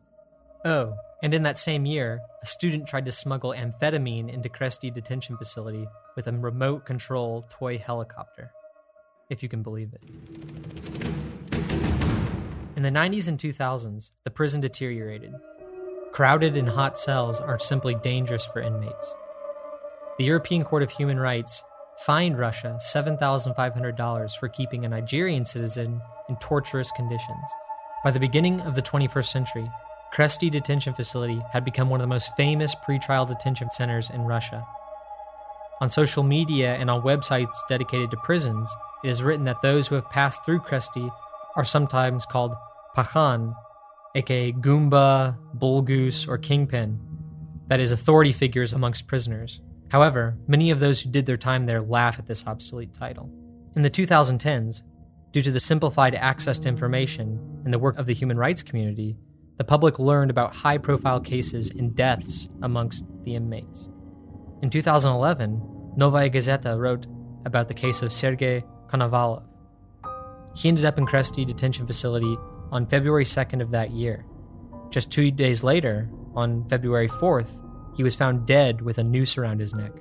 Oh, 0.66 0.96
and 1.22 1.32
in 1.32 1.44
that 1.44 1.56
same 1.56 1.86
year, 1.86 2.20
a 2.42 2.46
student 2.46 2.86
tried 2.86 3.06
to 3.06 3.12
smuggle 3.12 3.54
amphetamine 3.56 4.30
into 4.30 4.50
Kresty 4.50 4.92
detention 4.92 5.38
facility 5.38 5.88
with 6.14 6.28
a 6.28 6.32
remote 6.32 6.84
control 6.84 7.46
toy 7.48 7.78
helicopter. 7.78 8.50
If 9.30 9.42
you 9.42 9.48
can 9.48 9.62
believe 9.62 9.94
it. 9.94 10.02
In 12.76 12.82
the 12.82 12.90
90s 12.90 13.28
and 13.28 13.38
2000s, 13.38 14.10
the 14.24 14.30
prison 14.30 14.60
deteriorated. 14.60 15.34
Crowded 16.12 16.56
and 16.56 16.68
hot 16.68 16.98
cells 16.98 17.40
are 17.40 17.58
simply 17.58 17.94
dangerous 17.94 18.44
for 18.44 18.60
inmates 18.60 19.14
the 20.20 20.26
European 20.26 20.64
Court 20.64 20.82
of 20.82 20.90
Human 20.90 21.18
Rights 21.18 21.64
fined 21.96 22.38
Russia 22.38 22.78
$7,500 22.78 24.36
for 24.36 24.48
keeping 24.50 24.84
a 24.84 24.88
Nigerian 24.90 25.46
citizen 25.46 26.02
in 26.28 26.36
torturous 26.36 26.92
conditions. 26.92 27.50
By 28.04 28.10
the 28.10 28.20
beginning 28.20 28.60
of 28.60 28.74
the 28.74 28.82
21st 28.82 29.28
century, 29.28 29.70
Kresty 30.14 30.50
Detention 30.50 30.92
Facility 30.92 31.40
had 31.54 31.64
become 31.64 31.88
one 31.88 32.02
of 32.02 32.04
the 32.04 32.14
most 32.14 32.36
famous 32.36 32.74
pretrial 32.74 33.26
detention 33.26 33.70
centers 33.70 34.10
in 34.10 34.26
Russia. 34.26 34.66
On 35.80 35.88
social 35.88 36.22
media 36.22 36.74
and 36.74 36.90
on 36.90 37.00
websites 37.00 37.56
dedicated 37.66 38.10
to 38.10 38.18
prisons, 38.18 38.70
it 39.02 39.08
is 39.08 39.22
written 39.22 39.46
that 39.46 39.62
those 39.62 39.88
who 39.88 39.94
have 39.94 40.10
passed 40.10 40.44
through 40.44 40.60
Kresty 40.60 41.10
are 41.56 41.64
sometimes 41.64 42.26
called 42.26 42.54
Pakhan, 42.94 43.56
aka 44.14 44.52
Goomba, 44.52 45.36
Bull 45.54 45.82
Goose, 45.82 46.26
or 46.26 46.38
Kingpin, 46.38 46.98
that 47.68 47.80
is, 47.80 47.92
authority 47.92 48.32
figures 48.32 48.72
amongst 48.72 49.06
prisoners. 49.06 49.60
However, 49.90 50.36
many 50.48 50.70
of 50.70 50.80
those 50.80 51.00
who 51.00 51.10
did 51.10 51.26
their 51.26 51.36
time 51.36 51.66
there 51.66 51.80
laugh 51.80 52.18
at 52.18 52.26
this 52.26 52.44
obsolete 52.46 52.94
title. 52.94 53.30
In 53.76 53.82
the 53.82 53.90
2010s, 53.90 54.82
due 55.30 55.42
to 55.42 55.52
the 55.52 55.60
simplified 55.60 56.16
access 56.16 56.58
to 56.60 56.68
information 56.68 57.62
and 57.64 57.72
the 57.72 57.78
work 57.78 57.96
of 57.96 58.06
the 58.06 58.14
human 58.14 58.36
rights 58.36 58.64
community, 58.64 59.16
the 59.56 59.64
public 59.64 60.00
learned 60.00 60.30
about 60.30 60.56
high 60.56 60.78
profile 60.78 61.20
cases 61.20 61.70
and 61.70 61.94
deaths 61.94 62.48
amongst 62.62 63.04
the 63.22 63.36
inmates. 63.36 63.88
In 64.62 64.70
2011, 64.70 65.92
Novaya 65.96 66.30
Gazeta 66.30 66.78
wrote 66.78 67.06
about 67.44 67.68
the 67.68 67.74
case 67.74 68.02
of 68.02 68.12
Sergei 68.12 68.64
Konovalov. 68.88 69.44
He 70.56 70.68
ended 70.68 70.84
up 70.84 70.98
in 70.98 71.06
Kresty 71.06 71.46
detention 71.46 71.86
facility 71.86 72.36
on 72.70 72.86
February 72.86 73.24
2nd 73.24 73.60
of 73.60 73.70
that 73.70 73.90
year. 73.90 74.24
Just 74.90 75.10
two 75.10 75.30
days 75.30 75.62
later, 75.62 76.08
on 76.34 76.68
February 76.68 77.08
4th, 77.08 77.64
he 77.96 78.02
was 78.02 78.14
found 78.14 78.46
dead 78.46 78.80
with 78.80 78.98
a 78.98 79.04
noose 79.04 79.36
around 79.36 79.60
his 79.60 79.74
neck. 79.74 79.92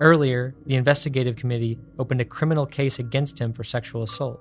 Earlier, 0.00 0.54
the 0.66 0.76
investigative 0.76 1.36
committee 1.36 1.78
opened 1.98 2.20
a 2.20 2.24
criminal 2.24 2.66
case 2.66 2.98
against 2.98 3.38
him 3.38 3.52
for 3.52 3.64
sexual 3.64 4.02
assault. 4.02 4.40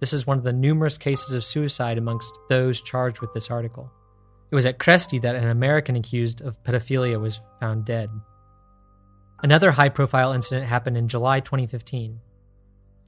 This 0.00 0.12
is 0.12 0.26
one 0.26 0.38
of 0.38 0.44
the 0.44 0.52
numerous 0.52 0.98
cases 0.98 1.34
of 1.34 1.44
suicide 1.44 1.98
amongst 1.98 2.36
those 2.48 2.80
charged 2.80 3.20
with 3.20 3.32
this 3.32 3.50
article. 3.50 3.92
It 4.50 4.54
was 4.54 4.66
at 4.66 4.78
Kresty 4.78 5.20
that 5.20 5.36
an 5.36 5.46
American 5.48 5.94
accused 5.94 6.40
of 6.40 6.62
pedophilia 6.64 7.20
was 7.20 7.40
found 7.60 7.84
dead. 7.84 8.10
Another 9.42 9.70
high 9.70 9.88
profile 9.88 10.32
incident 10.32 10.66
happened 10.66 10.96
in 10.96 11.06
July 11.06 11.40
2015. 11.40 12.20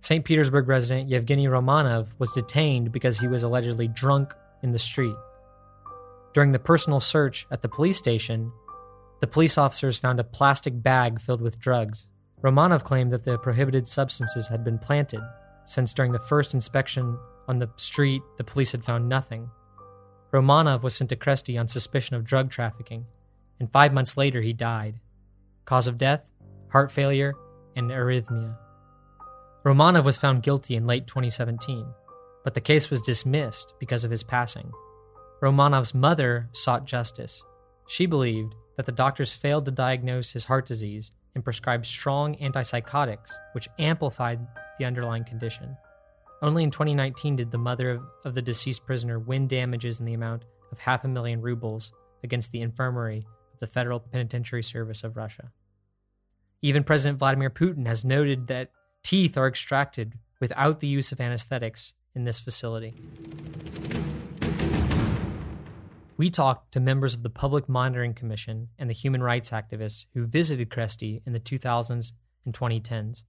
St. 0.03 0.25
Petersburg 0.25 0.67
resident 0.67 1.09
Yevgeny 1.09 1.47
Romanov 1.47 2.09
was 2.19 2.35
detained 2.35 2.91
because 2.91 3.21
he 3.21 3.29
was 3.29 3.45
allegedly 3.45 3.87
drunk 3.87 4.35
in 4.61 4.73
the 4.73 4.79
street. 4.79 5.15
During 6.35 6.51
the 6.51 6.59
personal 6.59 6.99
search 6.99 7.47
at 7.53 7.63
the 7.63 7.69
police 7.69 7.99
station, 7.99 8.51
the 9.21 9.29
police 9.29 9.57
officers 9.57 10.01
found 10.01 10.19
a 10.19 10.25
plastic 10.25 10.83
bag 10.83 11.21
filled 11.21 11.41
with 11.41 11.61
drugs. 11.61 12.09
Romanov 12.43 12.83
claimed 12.83 13.13
that 13.13 13.23
the 13.23 13.39
prohibited 13.39 13.87
substances 13.87 14.49
had 14.49 14.65
been 14.65 14.77
planted, 14.77 15.23
since 15.67 15.95
during 15.95 16.11
the 16.11 16.19
first 16.19 16.53
inspection 16.53 17.17
on 17.47 17.61
the 17.61 17.71
street, 17.77 18.23
the 18.39 18.45
police 18.45 18.73
had 18.73 18.85
found 18.85 19.09
nothing. 19.09 19.49
Romanov 20.33 20.83
was 20.83 20.97
sent 20.97 21.11
to 21.11 21.17
Kresty 21.17 21.61
on 21.61 21.69
suspicion 21.69 22.17
of 22.17 22.25
drug 22.25 22.51
trafficking, 22.51 23.07
and 23.61 23.71
five 23.71 23.93
months 23.93 24.17
later 24.17 24.41
he 24.41 24.53
died. 24.53 24.99
Cause 25.65 25.87
of 25.87 25.97
death? 25.97 26.29
Heart 26.71 26.91
failure 26.91 27.35
and 27.77 27.93
arrhythmia. 27.93 28.57
Romanov 29.65 30.05
was 30.05 30.17
found 30.17 30.43
guilty 30.43 30.75
in 30.75 30.89
late 30.89 31.07
2017, 31.07 31.87
but 32.43 32.55
the 32.55 32.61
case 32.61 32.91
was 32.91 33.01
dismissed 33.01 33.75
because 33.79 34.05
of 34.05 34.11
his 34.11 34.25
passing. 34.25 34.73
Romanov's 35.41 35.95
mother 35.95 36.49
sought 36.53 36.85
justice. 36.85 37.45
She 37.87 38.07
believed 38.07 38.55
that 38.77 38.87
the 38.87 38.93
doctors 38.93 39.33
failed 39.33 39.65
to 39.67 39.71
diagnose 39.71 40.33
his 40.33 40.45
heart 40.45 40.67
disease 40.67 41.13
and 41.35 41.45
prescribed 41.45 41.87
strong 41.87 42.35
antipsychotics, 42.37 43.31
which 43.53 43.69
amplified 43.79 44.41
the 44.79 44.85
underlying 44.85 45.25
condition. 45.25 45.77
Only 46.43 46.65
in 46.65 46.73
2019 46.73 47.37
did 47.37 47.53
the 47.53 47.59
mother 47.59 48.03
of, 48.25 48.35
the 48.35 48.43
deceased 48.43 48.85
prisoner 48.85 49.21
win 49.21 49.47
damages 49.47 50.01
in 50.01 50.07
the 50.07 50.15
amount 50.15 50.45
of 50.73 50.79
half 50.79 51.05
a 51.05 51.09
million 51.09 51.41
rubles 51.41 51.93
against 52.25 52.51
the 52.51 52.63
infirmary 52.63 53.25
of 53.53 53.61
the 53.61 53.69
Federal 53.69 54.01
Penitentiary 54.01 54.65
Service 54.65 55.05
of 55.05 55.17
Russia. 55.17 55.53
Even 56.63 56.83
President 56.83 57.21
Vladimir 57.21 57.51
Putin 57.51 57.87
has 57.87 58.05
noted 58.05 58.49
that 58.49 58.71
Teeth 59.03 59.37
are 59.37 59.49
extracted 59.49 60.15
without 60.41 60.81
the 60.81 60.87
use 60.87 61.13
of 61.13 61.21
anesthetics 61.21 61.95
in 62.15 62.25
this 62.25 62.41
facility. 62.41 62.95
We 66.17 66.31
talked 66.31 66.73
to 66.73 66.81
members 66.81 67.15
of 67.15 67.23
the 67.23 67.31
Public 67.31 67.69
Monitoring 67.69 68.15
Commission 68.15 68.69
and 68.79 68.89
the 68.89 68.95
human 68.95 69.23
rights 69.23 69.51
activists 69.51 70.07
who 70.15 70.27
visited 70.27 70.71
Kresty 70.71 71.21
in 71.27 71.33
the 71.33 71.41
2000s 71.41 72.13
and 72.45 72.55
2010s. 72.55 73.25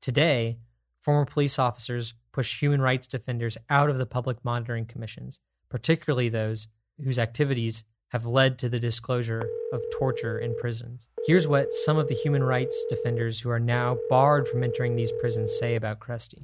Today, 0.00 0.58
former 1.00 1.24
police 1.24 1.58
officers 1.58 2.14
push 2.32 2.60
human 2.60 2.80
rights 2.80 3.06
defenders 3.06 3.56
out 3.70 3.88
of 3.88 3.98
the 3.98 4.06
public 4.06 4.44
monitoring 4.44 4.84
commissions, 4.84 5.38
particularly 5.68 6.28
those 6.28 6.68
whose 7.02 7.18
activities 7.18 7.84
have 8.12 8.26
led 8.26 8.58
to 8.58 8.68
the 8.68 8.78
disclosure 8.78 9.48
of 9.72 9.82
torture 9.90 10.38
in 10.38 10.54
prisons. 10.60 11.08
Here's 11.26 11.48
what 11.48 11.72
some 11.72 11.96
of 11.96 12.08
the 12.08 12.14
human 12.14 12.42
rights 12.44 12.84
defenders 12.90 13.40
who 13.40 13.48
are 13.48 13.58
now 13.58 13.96
barred 14.10 14.46
from 14.46 14.62
entering 14.62 14.96
these 14.96 15.10
prisons 15.12 15.58
say 15.58 15.76
about 15.76 15.98
Kresty. 15.98 16.42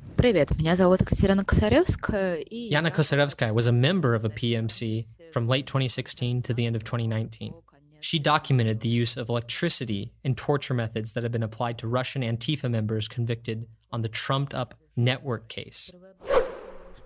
Yana 2.73 2.91
Kosarevskaya 2.91 3.53
was 3.53 3.67
a 3.67 3.73
member 3.73 4.15
of 4.15 4.25
a 4.25 4.31
PMC 4.31 5.05
from 5.31 5.47
late 5.47 5.67
2016 5.67 6.41
to 6.41 6.55
the 6.55 6.65
end 6.65 6.75
of 6.75 6.85
2019. 6.85 7.53
She 8.01 8.19
documented 8.19 8.81
the 8.81 8.89
use 8.89 9.19
of 9.19 9.29
electricity 9.29 10.13
and 10.25 10.39
torture 10.39 10.73
methods 10.73 11.13
that 11.13 11.23
have 11.23 11.33
been 11.33 11.43
applied 11.43 11.77
to 11.79 11.89
Russian 11.89 12.23
Antifa 12.23 12.71
members 12.71 13.09
convicted 13.09 13.67
on 13.93 14.01
the 14.01 14.09
trumped 14.09 14.55
up 14.55 14.75
network 14.97 15.49
case. 15.49 15.91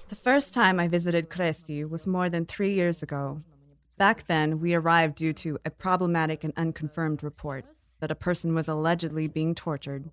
The 0.08 0.14
first 0.14 0.54
time 0.54 0.78
I 0.78 0.86
visited 0.86 1.30
Kresty 1.30 1.88
was 1.88 2.06
more 2.06 2.28
than 2.28 2.46
three 2.46 2.74
years 2.74 3.02
ago 3.02 3.42
Back 4.02 4.26
then, 4.26 4.58
we 4.58 4.74
arrived 4.74 5.14
due 5.14 5.32
to 5.34 5.60
a 5.64 5.70
problematic 5.70 6.42
and 6.42 6.52
unconfirmed 6.56 7.22
report 7.22 7.64
that 8.00 8.10
a 8.10 8.16
person 8.16 8.52
was 8.52 8.66
allegedly 8.66 9.28
being 9.28 9.54
tortured, 9.54 10.10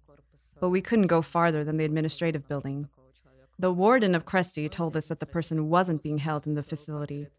but 0.59 0.69
we 0.69 0.79
couldn't 0.79 1.07
go 1.07 1.23
farther 1.23 1.63
than 1.63 1.77
the 1.77 1.85
administrative 1.85 2.47
building. 2.47 2.87
The 3.57 3.73
warden 3.73 4.13
of 4.13 4.27
Kresty 4.27 4.69
told 4.69 4.95
us 4.95 5.07
that 5.07 5.19
the 5.19 5.25
person 5.25 5.69
wasn't 5.69 6.03
being 6.03 6.19
held 6.19 6.45
in 6.45 6.53
the 6.53 6.61
facility, 6.61 7.29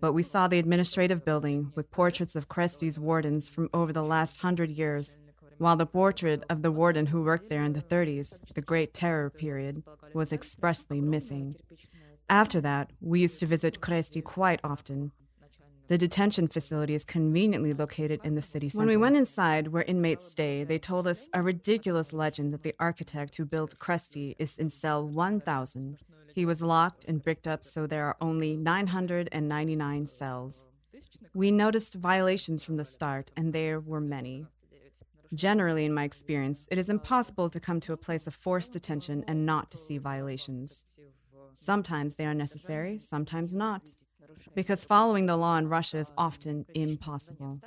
but 0.00 0.12
we 0.12 0.24
saw 0.24 0.48
the 0.48 0.58
administrative 0.58 1.24
building 1.24 1.70
with 1.76 1.92
portraits 1.92 2.34
of 2.34 2.48
Kresty's 2.48 2.98
wardens 2.98 3.48
from 3.48 3.70
over 3.72 3.92
the 3.92 4.02
last 4.02 4.38
hundred 4.38 4.72
years, 4.72 5.18
while 5.58 5.76
the 5.76 5.86
portrait 5.86 6.42
of 6.50 6.62
the 6.62 6.72
warden 6.72 7.06
who 7.06 7.22
worked 7.22 7.48
there 7.48 7.62
in 7.62 7.74
the 7.74 7.80
30s, 7.80 8.40
the 8.54 8.60
Great 8.60 8.92
Terror 8.92 9.30
period, 9.30 9.84
was 10.14 10.32
expressly 10.32 11.00
missing. 11.00 11.54
After 12.28 12.60
that, 12.60 12.90
we 13.00 13.20
used 13.20 13.38
to 13.38 13.46
visit 13.46 13.80
Kresty 13.80 14.24
quite 14.24 14.58
often, 14.64 15.12
the 15.88 15.98
detention 15.98 16.48
facility 16.48 16.94
is 16.94 17.04
conveniently 17.04 17.72
located 17.72 18.20
in 18.24 18.34
the 18.34 18.42
city 18.42 18.68
center. 18.68 18.80
When 18.80 18.88
we 18.88 18.96
went 18.96 19.16
inside 19.16 19.68
where 19.68 19.82
inmates 19.82 20.24
stay, 20.24 20.64
they 20.64 20.78
told 20.78 21.06
us 21.06 21.28
a 21.34 21.42
ridiculous 21.42 22.12
legend 22.12 22.52
that 22.54 22.62
the 22.62 22.74
architect 22.78 23.36
who 23.36 23.44
built 23.44 23.78
Kresty 23.78 24.36
is 24.38 24.58
in 24.58 24.68
cell 24.68 25.06
1000. 25.06 25.98
He 26.34 26.46
was 26.46 26.62
locked 26.62 27.04
and 27.06 27.22
bricked 27.22 27.46
up 27.46 27.64
so 27.64 27.86
there 27.86 28.06
are 28.06 28.16
only 28.20 28.56
999 28.56 30.06
cells. 30.06 30.66
We 31.34 31.50
noticed 31.50 31.94
violations 31.94 32.62
from 32.62 32.76
the 32.76 32.84
start, 32.84 33.30
and 33.36 33.52
there 33.52 33.80
were 33.80 34.00
many. 34.00 34.46
Generally, 35.34 35.86
in 35.86 35.94
my 35.94 36.04
experience, 36.04 36.68
it 36.70 36.78
is 36.78 36.90
impossible 36.90 37.48
to 37.50 37.60
come 37.60 37.80
to 37.80 37.92
a 37.92 37.96
place 37.96 38.26
of 38.26 38.34
forced 38.34 38.72
detention 38.72 39.24
and 39.26 39.46
not 39.46 39.70
to 39.70 39.78
see 39.78 39.98
violations. 39.98 40.84
Sometimes 41.54 42.16
they 42.16 42.26
are 42.26 42.34
necessary, 42.34 42.98
sometimes 42.98 43.54
not 43.54 43.90
because 44.54 44.84
following 44.84 45.26
the 45.26 45.36
law 45.36 45.56
in 45.56 45.68
Russia 45.68 45.98
is 45.98 46.12
often 46.16 46.66
impossible. 46.74 47.60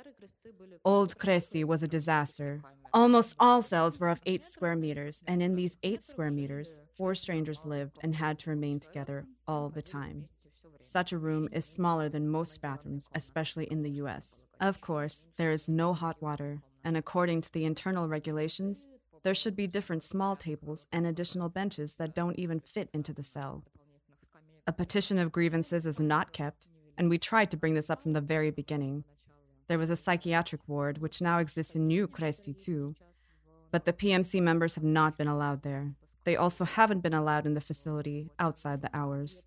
Old 0.84 1.18
Kresty 1.18 1.64
was 1.64 1.82
a 1.82 1.88
disaster. 1.88 2.62
Almost 2.92 3.36
all 3.38 3.60
cells 3.62 3.98
were 3.98 4.08
of 4.08 4.20
8 4.24 4.44
square 4.44 4.76
meters, 4.76 5.22
and 5.26 5.42
in 5.42 5.56
these 5.56 5.76
8 5.82 6.02
square 6.02 6.30
meters, 6.30 6.78
four 6.96 7.14
strangers 7.14 7.64
lived 7.64 7.98
and 8.02 8.14
had 8.14 8.38
to 8.40 8.50
remain 8.50 8.80
together 8.80 9.26
all 9.46 9.68
the 9.68 9.82
time. 9.82 10.24
Such 10.80 11.12
a 11.12 11.18
room 11.18 11.48
is 11.52 11.64
smaller 11.64 12.08
than 12.08 12.28
most 12.28 12.60
bathrooms, 12.60 13.08
especially 13.14 13.64
in 13.66 13.82
the 13.82 13.90
US. 14.02 14.42
Of 14.60 14.80
course, 14.80 15.28
there 15.36 15.50
is 15.50 15.68
no 15.68 15.92
hot 15.92 16.20
water, 16.22 16.62
and 16.84 16.96
according 16.96 17.40
to 17.42 17.52
the 17.52 17.64
internal 17.64 18.08
regulations, 18.08 18.86
there 19.24 19.34
should 19.34 19.56
be 19.56 19.66
different 19.66 20.04
small 20.04 20.36
tables 20.36 20.86
and 20.92 21.06
additional 21.06 21.48
benches 21.48 21.94
that 21.94 22.14
don't 22.14 22.38
even 22.38 22.60
fit 22.60 22.88
into 22.92 23.12
the 23.12 23.24
cell. 23.24 23.64
A 24.68 24.72
petition 24.72 25.20
of 25.20 25.30
grievances 25.30 25.86
is 25.86 26.00
not 26.00 26.32
kept, 26.32 26.66
and 26.98 27.08
we 27.08 27.18
tried 27.18 27.52
to 27.52 27.56
bring 27.56 27.74
this 27.74 27.88
up 27.88 28.02
from 28.02 28.14
the 28.14 28.20
very 28.20 28.50
beginning. 28.50 29.04
There 29.68 29.78
was 29.78 29.90
a 29.90 29.96
psychiatric 29.96 30.60
ward, 30.66 30.98
which 30.98 31.22
now 31.22 31.38
exists 31.38 31.76
in 31.76 31.86
New 31.86 32.08
Kresty 32.08 32.52
too, 32.52 32.96
but 33.70 33.84
the 33.84 33.92
PMC 33.92 34.42
members 34.42 34.74
have 34.74 34.82
not 34.82 35.16
been 35.16 35.28
allowed 35.28 35.62
there. 35.62 35.92
They 36.24 36.34
also 36.34 36.64
haven't 36.64 37.00
been 37.00 37.14
allowed 37.14 37.46
in 37.46 37.54
the 37.54 37.60
facility 37.60 38.28
outside 38.40 38.82
the 38.82 38.90
hours. 38.92 39.46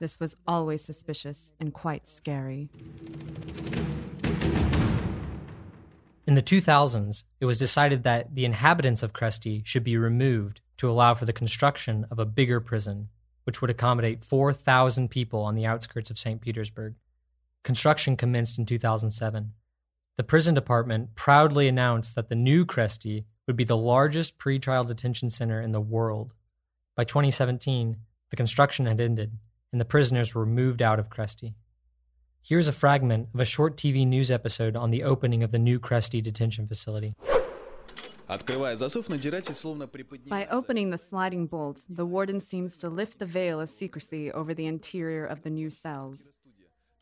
This 0.00 0.20
was 0.20 0.36
always 0.46 0.84
suspicious 0.84 1.54
and 1.58 1.72
quite 1.72 2.06
scary. 2.06 2.68
In 6.26 6.34
the 6.34 6.42
2000s, 6.42 7.24
it 7.40 7.46
was 7.46 7.58
decided 7.58 8.02
that 8.02 8.34
the 8.34 8.44
inhabitants 8.44 9.02
of 9.02 9.14
Kresty 9.14 9.66
should 9.66 9.82
be 9.82 9.96
removed 9.96 10.60
to 10.76 10.90
allow 10.90 11.14
for 11.14 11.24
the 11.24 11.32
construction 11.32 12.04
of 12.10 12.18
a 12.18 12.26
bigger 12.26 12.60
prison 12.60 13.08
which 13.48 13.62
would 13.62 13.70
accommodate 13.70 14.26
4,000 14.26 15.08
people 15.08 15.40
on 15.40 15.54
the 15.54 15.64
outskirts 15.64 16.10
of 16.10 16.18
St. 16.18 16.38
Petersburg. 16.38 16.96
Construction 17.64 18.14
commenced 18.14 18.58
in 18.58 18.66
2007. 18.66 19.54
The 20.18 20.22
prison 20.22 20.54
department 20.54 21.14
proudly 21.14 21.66
announced 21.66 22.14
that 22.14 22.28
the 22.28 22.34
new 22.34 22.66
Kresty 22.66 23.24
would 23.46 23.56
be 23.56 23.64
the 23.64 23.74
largest 23.74 24.38
pretrial 24.38 24.86
detention 24.86 25.30
center 25.30 25.62
in 25.62 25.72
the 25.72 25.80
world. 25.80 26.34
By 26.94 27.04
2017, 27.04 27.96
the 28.28 28.36
construction 28.36 28.84
had 28.84 29.00
ended, 29.00 29.38
and 29.72 29.80
the 29.80 29.86
prisoners 29.86 30.34
were 30.34 30.44
moved 30.44 30.82
out 30.82 30.98
of 30.98 31.08
Kresty. 31.08 31.54
Here's 32.42 32.68
a 32.68 32.72
fragment 32.72 33.30
of 33.32 33.40
a 33.40 33.46
short 33.46 33.78
TV 33.78 34.06
news 34.06 34.30
episode 34.30 34.76
on 34.76 34.90
the 34.90 35.04
opening 35.04 35.42
of 35.42 35.52
the 35.52 35.58
new 35.58 35.80
Kresty 35.80 36.22
detention 36.22 36.66
facility. 36.66 37.14
By 40.28 40.46
opening 40.50 40.90
the 40.90 40.98
sliding 40.98 41.46
bolt, 41.46 41.82
the 41.88 42.04
warden 42.04 42.42
seems 42.42 42.76
to 42.78 42.90
lift 42.90 43.18
the 43.18 43.24
veil 43.24 43.58
of 43.58 43.70
secrecy 43.70 44.30
over 44.32 44.52
the 44.52 44.66
interior 44.66 45.24
of 45.24 45.42
the 45.42 45.48
new 45.50 45.70
cells. 45.70 46.30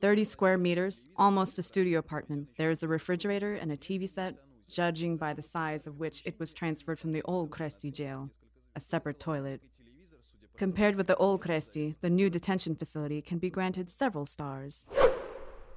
30 0.00 0.22
square 0.22 0.56
meters, 0.56 1.04
almost 1.16 1.58
a 1.58 1.64
studio 1.64 1.98
apartment. 1.98 2.46
There 2.56 2.70
is 2.70 2.84
a 2.84 2.88
refrigerator 2.88 3.54
and 3.54 3.72
a 3.72 3.76
TV 3.76 4.08
set, 4.08 4.36
judging 4.68 5.16
by 5.16 5.32
the 5.34 5.42
size 5.42 5.86
of 5.88 5.98
which 5.98 6.22
it 6.24 6.38
was 6.38 6.54
transferred 6.54 7.00
from 7.00 7.10
the 7.10 7.22
old 7.22 7.50
Kresty 7.50 7.92
jail, 7.92 8.30
a 8.76 8.80
separate 8.80 9.18
toilet. 9.18 9.60
Compared 10.56 10.94
with 10.94 11.08
the 11.08 11.16
old 11.16 11.42
Kresty, 11.42 11.96
the 12.02 12.10
new 12.10 12.30
detention 12.30 12.76
facility 12.76 13.20
can 13.20 13.38
be 13.38 13.50
granted 13.50 13.90
several 13.90 14.26
stars. 14.26 14.86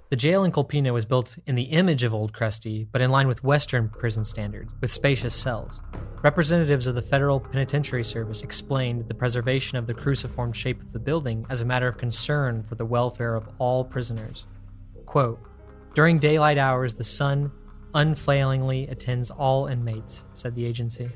The 0.10 0.16
jail 0.16 0.44
in 0.44 0.52
Kolpino 0.52 0.92
was 0.92 1.06
built 1.06 1.38
in 1.46 1.54
the 1.54 1.70
image 1.70 2.04
of 2.04 2.16
Old 2.16 2.34
Kresty, 2.34 2.88
but 2.92 3.00
in 3.00 3.12
line 3.12 3.28
with 3.28 3.44
Western 3.44 3.90
prison 3.90 4.26
standards, 4.26 4.74
with 4.82 4.92
spacious 4.92 5.36
cells. 5.36 5.82
Representatives 6.24 6.88
of 6.88 6.96
the 6.96 7.02
Federal 7.04 7.40
Penitentiary 7.40 8.04
Service 8.04 8.42
explained 8.42 9.08
the 9.08 9.14
preservation 9.14 9.78
of 9.78 9.86
the 9.86 9.94
cruciform 9.94 10.52
shape 10.52 10.82
of 10.82 10.94
the 10.94 11.00
building 11.00 11.46
as 11.52 11.62
a 11.62 11.66
matter 11.66 11.88
of 11.88 12.00
concern 12.00 12.64
for 12.64 12.74
the 12.74 12.88
welfare 12.88 13.36
of 13.36 13.48
all 13.60 13.86
prisoners. 13.86 14.48
Quote, 15.06 15.40
During 15.94 16.18
daylight 16.18 16.58
hours, 16.58 16.96
the 16.96 17.04
sun 17.04 17.52
unfailingly 17.94 18.88
attends 18.88 19.30
all 19.30 19.68
inmates, 19.68 20.26
said 20.34 20.56
the 20.56 20.66
agency. 20.66 21.12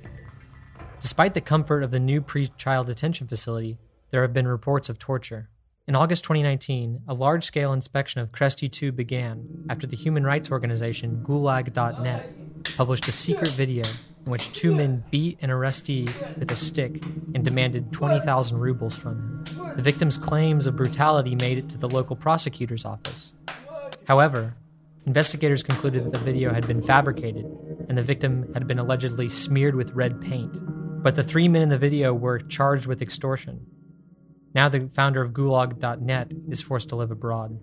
Despite 1.00 1.34
the 1.34 1.42
comfort 1.42 1.82
of 1.82 1.90
the 1.90 2.00
new 2.00 2.22
pre-trial 2.22 2.84
detention 2.84 3.26
facility, 3.26 3.80
there 4.12 4.22
have 4.22 4.34
been 4.34 4.48
reports 4.48 4.88
of 4.88 5.00
torture. 5.00 5.50
In 5.86 5.96
August 5.96 6.24
2019, 6.24 7.02
a 7.10 7.14
large 7.14 7.44
scale 7.44 7.74
inspection 7.74 8.22
of 8.22 8.32
Kresty 8.32 8.72
2 8.72 8.94
began 8.94 9.66
after 9.70 9.86
the 9.86 9.98
human 9.98 10.24
rights 10.24 10.50
organization 10.50 11.22
Gulag.net 11.28 12.74
published 12.78 13.10
a 13.10 13.12
secret 13.12 13.50
video 13.50 13.84
in 14.26 14.32
which 14.32 14.54
two 14.54 14.74
men 14.74 15.04
beat 15.12 15.38
an 15.42 15.50
arrestee 15.50 16.06
with 16.40 16.50
a 16.52 16.56
stick 16.56 17.04
and 17.36 17.44
demanded 17.44 17.92
20,000 17.92 18.58
rubles 18.58 18.96
from 18.96 19.44
him. 19.46 19.74
The 19.76 19.82
victim's 19.82 20.18
claims 20.18 20.68
of 20.68 20.78
brutality 20.78 21.36
made 21.36 21.58
it 21.58 21.68
to 21.72 21.78
the 21.78 21.90
local 21.90 22.16
prosecutor's 22.16 22.86
office. 22.86 23.34
However, 24.08 24.56
investigators 25.06 25.64
concluded 25.64 26.06
that 26.06 26.14
the 26.14 26.20
video 26.20 26.54
had 26.54 26.66
been 26.66 26.82
fabricated 26.82 27.46
and 27.90 27.98
the 27.98 28.04
victim 28.04 28.50
had 28.54 28.68
been 28.68 28.80
allegedly 28.80 29.28
smeared 29.28 29.76
with 29.76 29.92
red 29.92 30.22
paint. 30.22 30.58
But 31.04 31.18
the 31.18 31.24
three 31.26 31.50
men 31.50 31.62
in 31.62 31.68
the 31.68 31.78
video 31.78 32.14
were 32.14 32.40
charged 32.40 32.88
with 32.88 33.02
extortion 33.02 33.66
now 34.54 34.70
the 34.70 34.90
founder 34.94 35.22
of 35.22 35.32
Gulag.net 35.32 36.32
is 36.50 36.62
forced 36.62 36.90
to 36.90 36.96
live 36.96 37.12
abroad. 37.12 37.60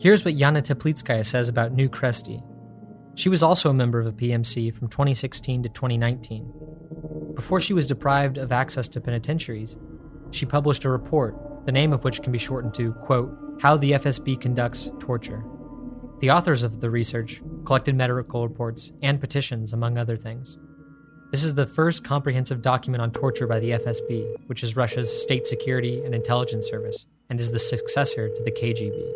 Here's 0.00 0.24
what 0.24 0.34
Yana 0.34 0.62
Teplitskaya 0.62 1.26
says 1.26 1.48
about 1.48 1.72
New 1.72 1.88
Kresty. 1.88 2.42
She 3.14 3.28
was 3.28 3.42
also 3.42 3.68
a 3.68 3.74
member 3.74 4.00
of 4.00 4.06
a 4.06 4.12
PMC 4.12 4.72
from 4.72 4.88
2016 4.88 5.64
to 5.64 5.68
2019. 5.68 6.52
Before 7.34 7.60
she 7.60 7.74
was 7.74 7.86
deprived 7.86 8.38
of 8.38 8.50
access 8.50 8.88
to 8.88 9.00
penitentiaries, 9.00 9.76
she 10.30 10.46
published 10.46 10.84
a 10.84 10.90
report, 10.90 11.66
the 11.66 11.72
name 11.72 11.92
of 11.92 12.02
which 12.04 12.22
can 12.22 12.32
be 12.32 12.38
shortened 12.38 12.72
to, 12.74 12.92
quote, 12.94 13.58
How 13.60 13.76
the 13.76 13.92
FSB 13.92 14.40
Conducts 14.40 14.90
Torture. 14.98 15.44
The 16.20 16.30
authors 16.30 16.62
of 16.62 16.80
the 16.80 16.90
research 16.90 17.42
collected 17.64 17.94
medical 17.94 18.48
reports 18.48 18.92
and 19.02 19.20
petitions, 19.20 19.72
among 19.72 19.98
other 19.98 20.16
things. 20.16 20.56
This 21.30 21.44
is 21.44 21.54
the 21.54 21.64
first 21.64 22.02
comprehensive 22.02 22.60
document 22.60 23.00
on 23.00 23.12
torture 23.12 23.46
by 23.46 23.60
the 23.60 23.70
FSB, 23.70 24.48
which 24.48 24.64
is 24.64 24.74
Russia's 24.74 25.22
state 25.22 25.46
security 25.46 26.04
and 26.04 26.12
intelligence 26.12 26.66
service, 26.66 27.06
and 27.28 27.38
is 27.38 27.52
the 27.52 27.58
successor 27.58 28.28
to 28.28 28.42
the 28.42 28.50
KGB. 28.50 29.12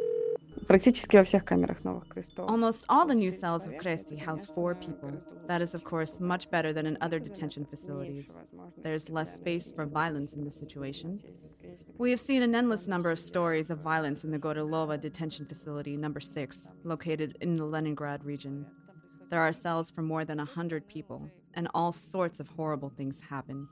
Almost 2.38 2.87
all 2.88 3.05
the 3.05 3.16
new 3.16 3.33
cells 3.33 3.66
of 3.66 3.72
Kresty 3.72 4.16
house 4.16 4.46
four 4.46 4.77
people. 4.77 5.11
That 5.48 5.61
is, 5.61 5.74
of 5.74 5.83
course, 5.83 6.20
much 6.20 6.48
better 6.53 6.72
than 6.72 6.87
in 6.87 6.96
other 7.00 7.18
detention 7.18 7.66
facilities. 7.66 8.31
There's 8.81 9.09
less 9.11 9.35
space 9.35 9.72
for 9.72 9.85
violence 9.85 10.35
in 10.35 10.44
this 10.44 10.57
situation. 10.57 11.20
We 11.98 12.11
have 12.12 12.20
seen 12.20 12.42
an 12.42 12.55
endless 12.55 12.87
number 12.87 13.11
of 13.11 13.18
stories 13.18 13.70
of 13.70 13.81
violence 13.81 14.22
in 14.22 14.31
the 14.31 14.38
Gorelovo 14.38 15.00
detention 15.00 15.46
facility, 15.46 15.96
number 15.96 16.20
six, 16.20 16.68
located 16.85 17.37
in 17.40 17.57
the 17.57 17.64
Leningrad 17.64 18.24
region. 18.24 18.66
There 19.31 19.40
are 19.40 19.53
cells 19.53 19.90
for 19.90 20.03
more 20.03 20.24
than 20.24 20.38
100 20.38 20.87
people, 20.87 21.29
and 21.56 21.68
all 21.74 21.92
sorts 21.92 22.40
of 22.40 22.48
horrible 22.48 22.90
things 22.90 23.20
happen. 23.20 23.68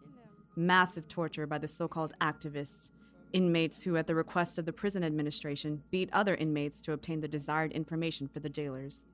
Massive 0.57 1.09
torture 1.09 1.47
by 1.47 1.59
the 1.59 1.69
so 1.69 1.89
called 1.89 2.15
activists, 2.21 2.91
inmates 3.33 3.83
who, 3.83 3.97
at 3.97 4.07
the 4.07 4.15
request 4.15 4.59
of 4.59 4.67
the 4.67 4.73
prison 4.73 5.03
administration, 5.05 5.83
beat 5.91 6.11
other 6.13 6.35
inmates 6.35 6.81
to 6.83 6.93
obtain 6.93 7.21
the 7.21 7.29
desired 7.29 7.73
information 7.73 8.29
for 8.29 8.41
the 8.41 8.49
jailers. 8.49 9.07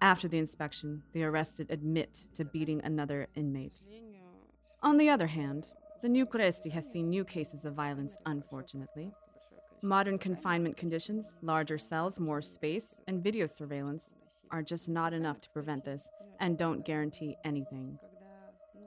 After 0.00 0.28
the 0.28 0.38
inspection, 0.38 1.02
the 1.12 1.24
arrested 1.24 1.70
admit 1.70 2.26
to 2.34 2.44
beating 2.44 2.80
another 2.84 3.26
inmate. 3.34 3.80
On 4.82 4.96
the 4.98 5.08
other 5.08 5.26
hand, 5.26 5.72
the 6.02 6.08
new 6.08 6.26
Kresty 6.26 6.70
has 6.70 6.88
seen 6.88 7.08
new 7.08 7.24
cases 7.24 7.64
of 7.64 7.74
violence, 7.74 8.16
unfortunately. 8.26 9.10
Modern 9.82 10.18
confinement 10.18 10.76
conditions, 10.76 11.36
larger 11.42 11.78
cells, 11.78 12.20
more 12.20 12.42
space, 12.42 13.00
and 13.08 13.22
video 13.22 13.46
surveillance 13.46 14.10
are 14.50 14.62
just 14.62 14.88
not 14.88 15.12
enough 15.12 15.40
to 15.40 15.50
prevent 15.50 15.84
this 15.84 16.08
and 16.40 16.58
don't 16.58 16.84
guarantee 16.84 17.36
anything. 17.44 17.98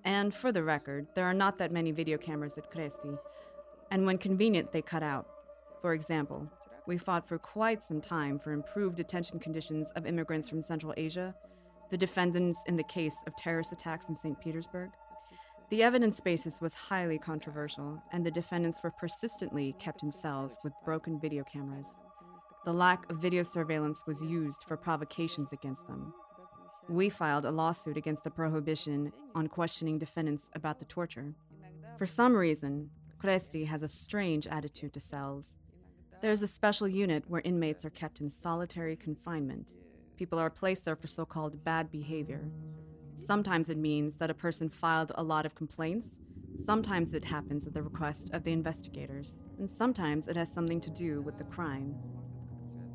And 0.06 0.34
for 0.34 0.52
the 0.52 0.64
record, 0.64 1.08
there 1.16 1.26
are 1.26 1.34
not 1.34 1.58
that 1.58 1.72
many 1.72 1.92
video 1.92 2.18
cameras 2.18 2.58
at 2.58 2.72
Kresty, 2.72 3.18
and 3.92 4.06
when 4.06 4.18
convenient, 4.18 4.72
they 4.72 4.82
cut 4.82 5.04
out. 5.04 5.28
For 5.82 5.94
example, 5.94 6.48
we 6.86 6.98
fought 6.98 7.28
for 7.28 7.38
quite 7.38 7.84
some 7.84 8.02
time 8.02 8.40
for 8.40 8.52
improved 8.52 8.96
detention 8.96 9.40
conditions 9.40 9.92
of 9.96 10.06
immigrants 10.06 10.50
from 10.50 10.62
Central 10.62 10.94
Asia, 10.98 11.36
the 11.90 11.98
defendants 11.98 12.60
in 12.68 12.76
the 12.76 12.84
case 12.84 13.16
of 13.28 13.36
terrorist 13.36 13.72
attacks 13.72 14.10
in 14.10 14.16
St. 14.16 14.40
Petersburg. 14.40 14.90
The 15.70 15.84
evidence 15.84 16.20
basis 16.20 16.60
was 16.62 16.74
highly 16.74 17.20
controversial, 17.20 18.02
and 18.12 18.26
the 18.26 18.32
defendants 18.32 18.82
were 18.84 18.92
persistently 18.92 19.76
kept 19.80 20.02
in 20.02 20.12
cells 20.12 20.58
with 20.64 20.74
broken 20.84 21.20
video 21.20 21.44
cameras. 21.44 21.96
The 22.66 22.74
lack 22.74 23.10
of 23.12 23.18
video 23.18 23.44
surveillance 23.44 24.02
was 24.08 24.22
used 24.22 24.64
for 24.68 24.78
provocations 24.78 25.54
against 25.54 25.88
them. 25.88 26.14
We 26.90 27.08
filed 27.10 27.46
a 27.46 27.52
lawsuit 27.52 27.98
against 27.98 28.24
the 28.24 28.32
prohibition 28.32 29.12
on 29.36 29.46
questioning 29.46 30.00
defendants 30.00 30.50
about 30.56 30.80
the 30.80 30.86
torture. 30.86 31.36
For 32.00 32.08
some 32.08 32.36
reason, 32.36 32.90
Kresty 33.24 33.68
has 33.68 33.84
a 33.84 33.88
strange 33.88 34.48
attitude 34.48 34.94
to 34.94 35.00
cells. 35.00 35.56
There's 36.20 36.42
a 36.42 36.48
special 36.48 36.88
unit 36.88 37.24
where 37.28 37.44
inmates 37.46 37.86
are 37.86 37.92
kept 37.92 38.22
in 38.22 38.30
solitary 38.32 38.96
confinement. 38.96 39.76
People 40.18 40.40
are 40.40 40.50
placed 40.50 40.84
there 40.84 40.96
for 40.96 41.06
so 41.06 41.26
called 41.26 41.64
bad 41.64 41.92
behavior. 41.92 42.50
Sometimes 43.14 43.70
it 43.70 43.78
means 43.78 44.18
that 44.18 44.32
a 44.32 44.34
person 44.34 44.68
filed 44.68 45.12
a 45.14 45.24
lot 45.24 45.46
of 45.46 45.54
complaints. 45.54 46.18
Sometimes 46.66 47.14
it 47.14 47.24
happens 47.24 47.68
at 47.68 47.74
the 47.76 47.84
request 47.84 48.32
of 48.34 48.44
the 48.44 48.52
investigators. 48.52 49.38
And 49.60 49.70
sometimes 49.70 50.28
it 50.28 50.36
has 50.36 50.52
something 50.52 50.82
to 50.82 50.90
do 50.90 51.22
with 51.22 51.38
the 51.38 51.44
crime. 51.44 51.96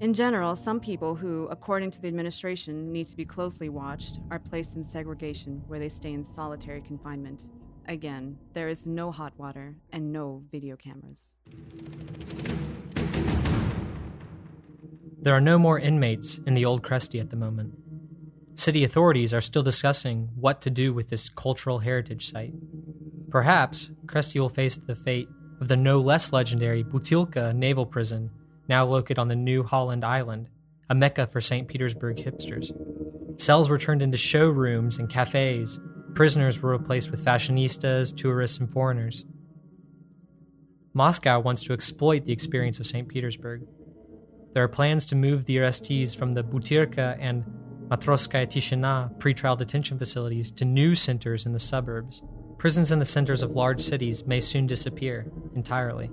In 0.01 0.13
general, 0.13 0.57
some 0.57 0.81
people 0.81 1.15
who, 1.15 1.47
according 1.51 1.93
to 1.93 2.03
the 2.03 2.09
administration, 2.09 2.91
need 2.91 3.07
to 3.07 3.17
be 3.17 3.25
closely 3.25 3.69
watched 3.69 4.19
are 4.31 4.41
placed 4.41 4.75
in 4.75 4.85
segregation 4.85 5.63
where 5.69 5.79
they 5.79 5.89
stay 5.89 6.13
in 6.13 6.25
solitary 6.25 6.81
confinement. 6.81 7.45
Again, 7.87 8.37
there 8.55 8.69
is 8.69 8.87
no 8.87 9.13
hot 9.13 9.33
water 9.39 9.77
and 9.93 10.13
no 10.13 10.43
video 10.51 10.77
cameras. 10.77 11.35
There 15.21 15.35
are 15.35 15.41
no 15.41 15.59
more 15.59 15.79
inmates 15.79 16.39
in 16.39 16.55
the 16.55 16.65
old 16.65 16.83
Kresty 16.83 17.21
at 17.21 17.31
the 17.31 17.37
moment. 17.37 17.75
City 18.55 18.85
authorities 18.85 19.33
are 19.33 19.41
still 19.41 19.63
discussing 19.63 20.31
what 20.35 20.61
to 20.63 20.71
do 20.71 20.93
with 20.93 21.09
this 21.09 21.29
cultural 21.29 21.79
heritage 21.79 22.31
site. 22.31 22.53
Perhaps 23.31 23.91
Kresty 24.07 24.41
will 24.41 24.49
face 24.49 24.77
the 24.77 24.97
fate 24.97 25.29
of 25.61 25.69
the 25.69 25.77
no 25.77 26.01
less 26.01 26.33
legendary 26.33 26.83
Butylka 26.83 27.55
naval 27.55 27.87
prison 27.87 28.31
now 28.69 28.85
located 28.85 29.19
on 29.19 29.29
the 29.29 29.37
New 29.37 29.63
Holland 29.63 30.05
Island, 30.05 30.49
a 30.89 30.95
mecca 30.95 31.27
for 31.27 31.41
St. 31.41 31.69
Petersburg 31.69 32.17
hipsters. 32.17 32.71
Cells 33.41 33.69
were 33.69 33.79
turned 33.79 34.03
into 34.03 34.17
showrooms 34.17 34.99
and 34.99 35.09
cafes. 35.09 35.81
Prisoners 36.15 36.63
were 36.63 36.71
replaced 36.71 37.11
with 37.11 37.25
fashionistas, 37.25 38.17
tourists, 38.17 38.59
and 38.59 38.71
foreigners. 38.71 39.25
Moscow 40.93 41.41
wants 41.41 41.65
to 41.65 41.73
exploit 41.73 42.25
the 42.25 42.33
experience 42.33 42.79
of 42.79 42.87
St. 42.87 43.09
Petersburg. 43.09 43.67
There 44.53 44.63
are 44.63 44.69
plans 44.69 45.05
to 45.07 45.17
move 45.17 45.47
the 45.47 45.57
arrestees 45.57 46.17
from 46.17 46.33
the 46.33 46.45
Butyrka 46.45 47.17
and 47.19 47.45
Matrosskaya 47.89 48.47
Tishina 48.47 49.19
pretrial 49.19 49.59
detention 49.59 49.99
facilities 49.99 50.53
to 50.53 50.65
new 50.65 50.95
centers 50.95 51.47
in 51.47 51.53
the 51.53 51.59
suburbs. 51.59 52.23
Prisons 52.59 52.93
in 52.93 53.01
the 53.01 53.05
centers 53.05 53.43
of 53.43 53.57
large 53.57 53.81
cities 53.81 54.25
may 54.25 54.41
soon 54.41 54.67
disappear 54.67 55.27
entirely. 55.55 56.11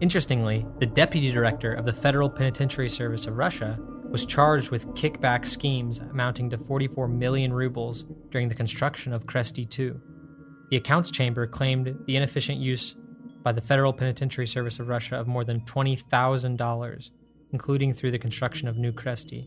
Interestingly, 0.00 0.66
the 0.78 0.86
deputy 0.86 1.32
director 1.32 1.72
of 1.72 1.86
the 1.86 1.92
Federal 1.92 2.28
Penitentiary 2.28 2.88
Service 2.88 3.26
of 3.26 3.36
Russia, 3.36 3.78
was 4.10 4.24
charged 4.24 4.70
with 4.70 4.88
kickback 4.94 5.46
schemes 5.46 5.98
amounting 5.98 6.50
to 6.50 6.58
44 6.58 7.08
million 7.08 7.52
rubles 7.52 8.04
during 8.30 8.48
the 8.48 8.54
construction 8.54 9.12
of 9.12 9.26
Kresty 9.26 9.68
2. 9.68 10.00
The 10.70 10.76
accounts 10.76 11.10
chamber 11.10 11.46
claimed 11.46 11.96
the 12.06 12.16
inefficient 12.16 12.58
use 12.58 12.94
by 13.42 13.52
the 13.52 13.60
Federal 13.60 13.92
Penitentiary 13.92 14.46
Service 14.46 14.78
of 14.78 14.88
Russia 14.88 15.16
of 15.16 15.26
more 15.26 15.44
than 15.44 15.60
$20,000, 15.60 17.10
including 17.52 17.92
through 17.92 18.10
the 18.10 18.18
construction 18.18 18.68
of 18.68 18.76
New 18.76 18.92
Kresty. 18.92 19.46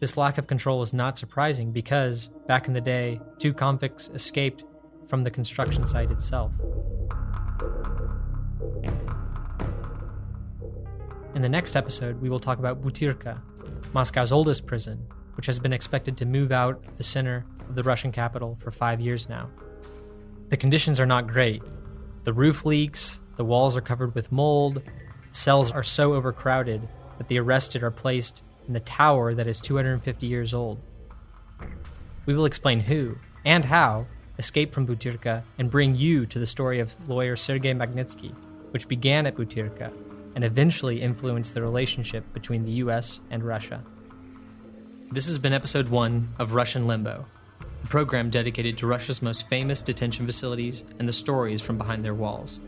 This 0.00 0.16
lack 0.16 0.38
of 0.38 0.46
control 0.46 0.82
is 0.82 0.92
not 0.92 1.18
surprising 1.18 1.72
because, 1.72 2.28
back 2.46 2.68
in 2.68 2.74
the 2.74 2.80
day, 2.80 3.20
two 3.38 3.52
convicts 3.52 4.08
escaped 4.08 4.64
from 5.06 5.24
the 5.24 5.30
construction 5.30 5.86
site 5.86 6.10
itself. 6.10 6.52
In 11.38 11.42
the 11.42 11.48
next 11.48 11.76
episode, 11.76 12.20
we 12.20 12.28
will 12.28 12.40
talk 12.40 12.58
about 12.58 12.82
Butyrka, 12.82 13.40
Moscow's 13.92 14.32
oldest 14.32 14.66
prison, 14.66 15.06
which 15.36 15.46
has 15.46 15.60
been 15.60 15.72
expected 15.72 16.16
to 16.16 16.26
move 16.26 16.50
out 16.50 16.84
of 16.88 16.96
the 16.96 17.04
center 17.04 17.46
of 17.68 17.76
the 17.76 17.84
Russian 17.84 18.10
capital 18.10 18.58
for 18.60 18.72
five 18.72 19.00
years 19.00 19.28
now. 19.28 19.48
The 20.48 20.56
conditions 20.56 20.98
are 20.98 21.06
not 21.06 21.28
great. 21.28 21.62
The 22.24 22.32
roof 22.32 22.66
leaks, 22.66 23.20
the 23.36 23.44
walls 23.44 23.76
are 23.76 23.80
covered 23.80 24.16
with 24.16 24.32
mold, 24.32 24.82
cells 25.30 25.70
are 25.70 25.84
so 25.84 26.14
overcrowded 26.14 26.88
that 27.18 27.28
the 27.28 27.38
arrested 27.38 27.84
are 27.84 27.92
placed 27.92 28.42
in 28.66 28.72
the 28.72 28.80
tower 28.80 29.32
that 29.32 29.46
is 29.46 29.60
250 29.60 30.26
years 30.26 30.52
old. 30.52 30.80
We 32.26 32.34
will 32.34 32.46
explain 32.46 32.80
who 32.80 33.16
and 33.44 33.64
how 33.64 34.08
escaped 34.40 34.74
from 34.74 34.88
Butyrka 34.88 35.44
and 35.56 35.70
bring 35.70 35.94
you 35.94 36.26
to 36.26 36.40
the 36.40 36.46
story 36.46 36.80
of 36.80 36.96
lawyer 37.08 37.36
Sergei 37.36 37.74
Magnitsky, 37.74 38.34
which 38.72 38.88
began 38.88 39.24
at 39.24 39.36
Butyrka 39.36 39.92
and 40.38 40.44
eventually 40.44 41.02
influence 41.02 41.50
the 41.50 41.60
relationship 41.60 42.22
between 42.32 42.64
the 42.64 42.70
US 42.84 43.18
and 43.28 43.42
Russia. 43.42 43.82
This 45.10 45.26
has 45.26 45.36
been 45.36 45.52
episode 45.52 45.88
one 45.88 46.32
of 46.38 46.54
Russian 46.54 46.86
Limbo, 46.86 47.26
a 47.82 47.86
program 47.88 48.30
dedicated 48.30 48.78
to 48.78 48.86
Russia's 48.86 49.20
most 49.20 49.48
famous 49.48 49.82
detention 49.82 50.26
facilities 50.26 50.84
and 51.00 51.08
the 51.08 51.12
stories 51.12 51.60
from 51.60 51.76
behind 51.76 52.04
their 52.04 52.14
walls. 52.14 52.60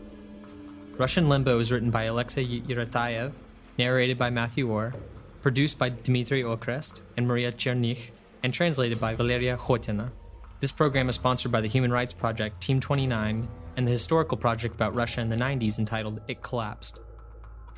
Russian 0.97 1.29
Limbo 1.29 1.59
is 1.59 1.71
written 1.71 1.91
by 1.91 2.03
Alexei 2.03 2.45
Yuratayev, 2.45 3.31
narrated 3.77 4.17
by 4.17 4.29
Matthew 4.29 4.69
Orr, 4.69 4.93
produced 5.41 5.79
by 5.79 5.87
Dmitry 5.87 6.43
Okrest 6.43 6.99
and 7.15 7.25
Maria 7.25 7.53
Chernykh, 7.53 8.11
and 8.43 8.53
translated 8.53 8.99
by 8.99 9.15
Valeria 9.15 9.55
Khotina. 9.55 10.11
This 10.59 10.73
program 10.73 11.07
is 11.07 11.15
sponsored 11.15 11.53
by 11.53 11.61
the 11.61 11.69
Human 11.69 11.93
Rights 11.93 12.13
Project 12.13 12.59
Team 12.59 12.81
29 12.81 13.47
and 13.77 13.87
the 13.87 13.91
historical 13.91 14.37
project 14.37 14.75
about 14.75 14.93
Russia 14.93 15.21
in 15.21 15.29
the 15.29 15.37
90s 15.37 15.79
entitled 15.79 16.19
It 16.27 16.41
Collapsed. 16.41 16.99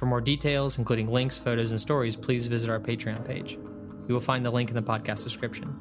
For 0.03 0.07
more 0.07 0.19
details, 0.19 0.79
including 0.79 1.07
links, 1.07 1.39
photos, 1.39 1.71
and 1.71 1.79
stories, 1.79 2.17
please 2.17 2.47
visit 2.47 2.69
our 2.69 2.77
Patreon 2.77 3.25
page. 3.25 3.53
You 3.53 4.13
will 4.13 4.19
find 4.19 4.45
the 4.45 4.51
link 4.51 4.69
in 4.69 4.75
the 4.75 4.83
podcast 4.83 5.23
description. 5.23 5.73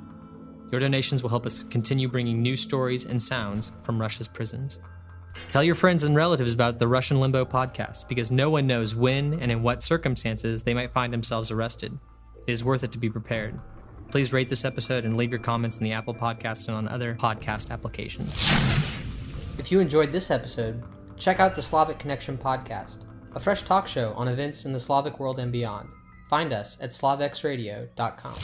Your 0.70 0.80
donations 0.80 1.24
will 1.24 1.30
help 1.30 1.44
us 1.44 1.64
continue 1.64 2.06
bringing 2.06 2.40
new 2.40 2.54
stories 2.54 3.04
and 3.04 3.20
sounds 3.20 3.72
from 3.82 4.00
Russia's 4.00 4.28
prisons. 4.28 4.78
Tell 5.50 5.64
your 5.64 5.74
friends 5.74 6.04
and 6.04 6.14
relatives 6.14 6.52
about 6.52 6.78
the 6.78 6.86
Russian 6.86 7.20
Limbo 7.20 7.44
podcast 7.44 8.08
because 8.08 8.30
no 8.30 8.48
one 8.48 8.68
knows 8.68 8.94
when 8.94 9.40
and 9.40 9.50
in 9.50 9.64
what 9.64 9.82
circumstances 9.82 10.62
they 10.62 10.72
might 10.72 10.92
find 10.92 11.12
themselves 11.12 11.50
arrested. 11.50 11.98
It 12.46 12.52
is 12.52 12.62
worth 12.62 12.84
it 12.84 12.92
to 12.92 12.98
be 12.98 13.10
prepared. 13.10 13.58
Please 14.12 14.32
rate 14.32 14.48
this 14.48 14.64
episode 14.64 15.04
and 15.04 15.16
leave 15.16 15.32
your 15.32 15.40
comments 15.40 15.78
in 15.78 15.84
the 15.84 15.94
Apple 15.94 16.14
Podcast 16.14 16.68
and 16.68 16.76
on 16.76 16.86
other 16.86 17.16
podcast 17.16 17.72
applications. 17.72 18.38
If 19.58 19.72
you 19.72 19.80
enjoyed 19.80 20.12
this 20.12 20.30
episode, 20.30 20.80
check 21.16 21.40
out 21.40 21.56
the 21.56 21.62
Slavic 21.62 21.98
Connexion 21.98 22.38
podcast, 22.38 22.98
a 23.34 23.40
fresh 23.40 23.62
talk 23.62 23.86
show 23.86 24.12
on 24.14 24.28
events 24.28 24.64
in 24.64 24.72
the 24.72 24.78
Slavic 24.78 25.18
world 25.18 25.38
and 25.38 25.52
beyond. 25.52 25.88
Find 26.28 26.52
us 26.52 26.76
at 26.80 26.90
slavxradio.com. 26.90 28.34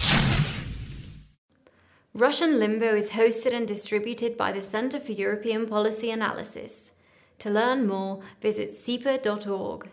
Russian 2.15 2.59
Limbo 2.59 2.95
is 2.97 3.11
hosted 3.11 3.53
and 3.55 3.69
distributed 3.69 4.37
by 4.37 4.53
the 4.53 4.63
Center 4.63 4.99
for 4.99 5.13
European 5.13 5.67
Policy 5.67 6.11
Analysis. 6.11 6.91
To 7.41 7.51
learn 7.51 7.87
more, 7.87 8.21
visit 8.43 8.71
cepa.org. 8.71 9.89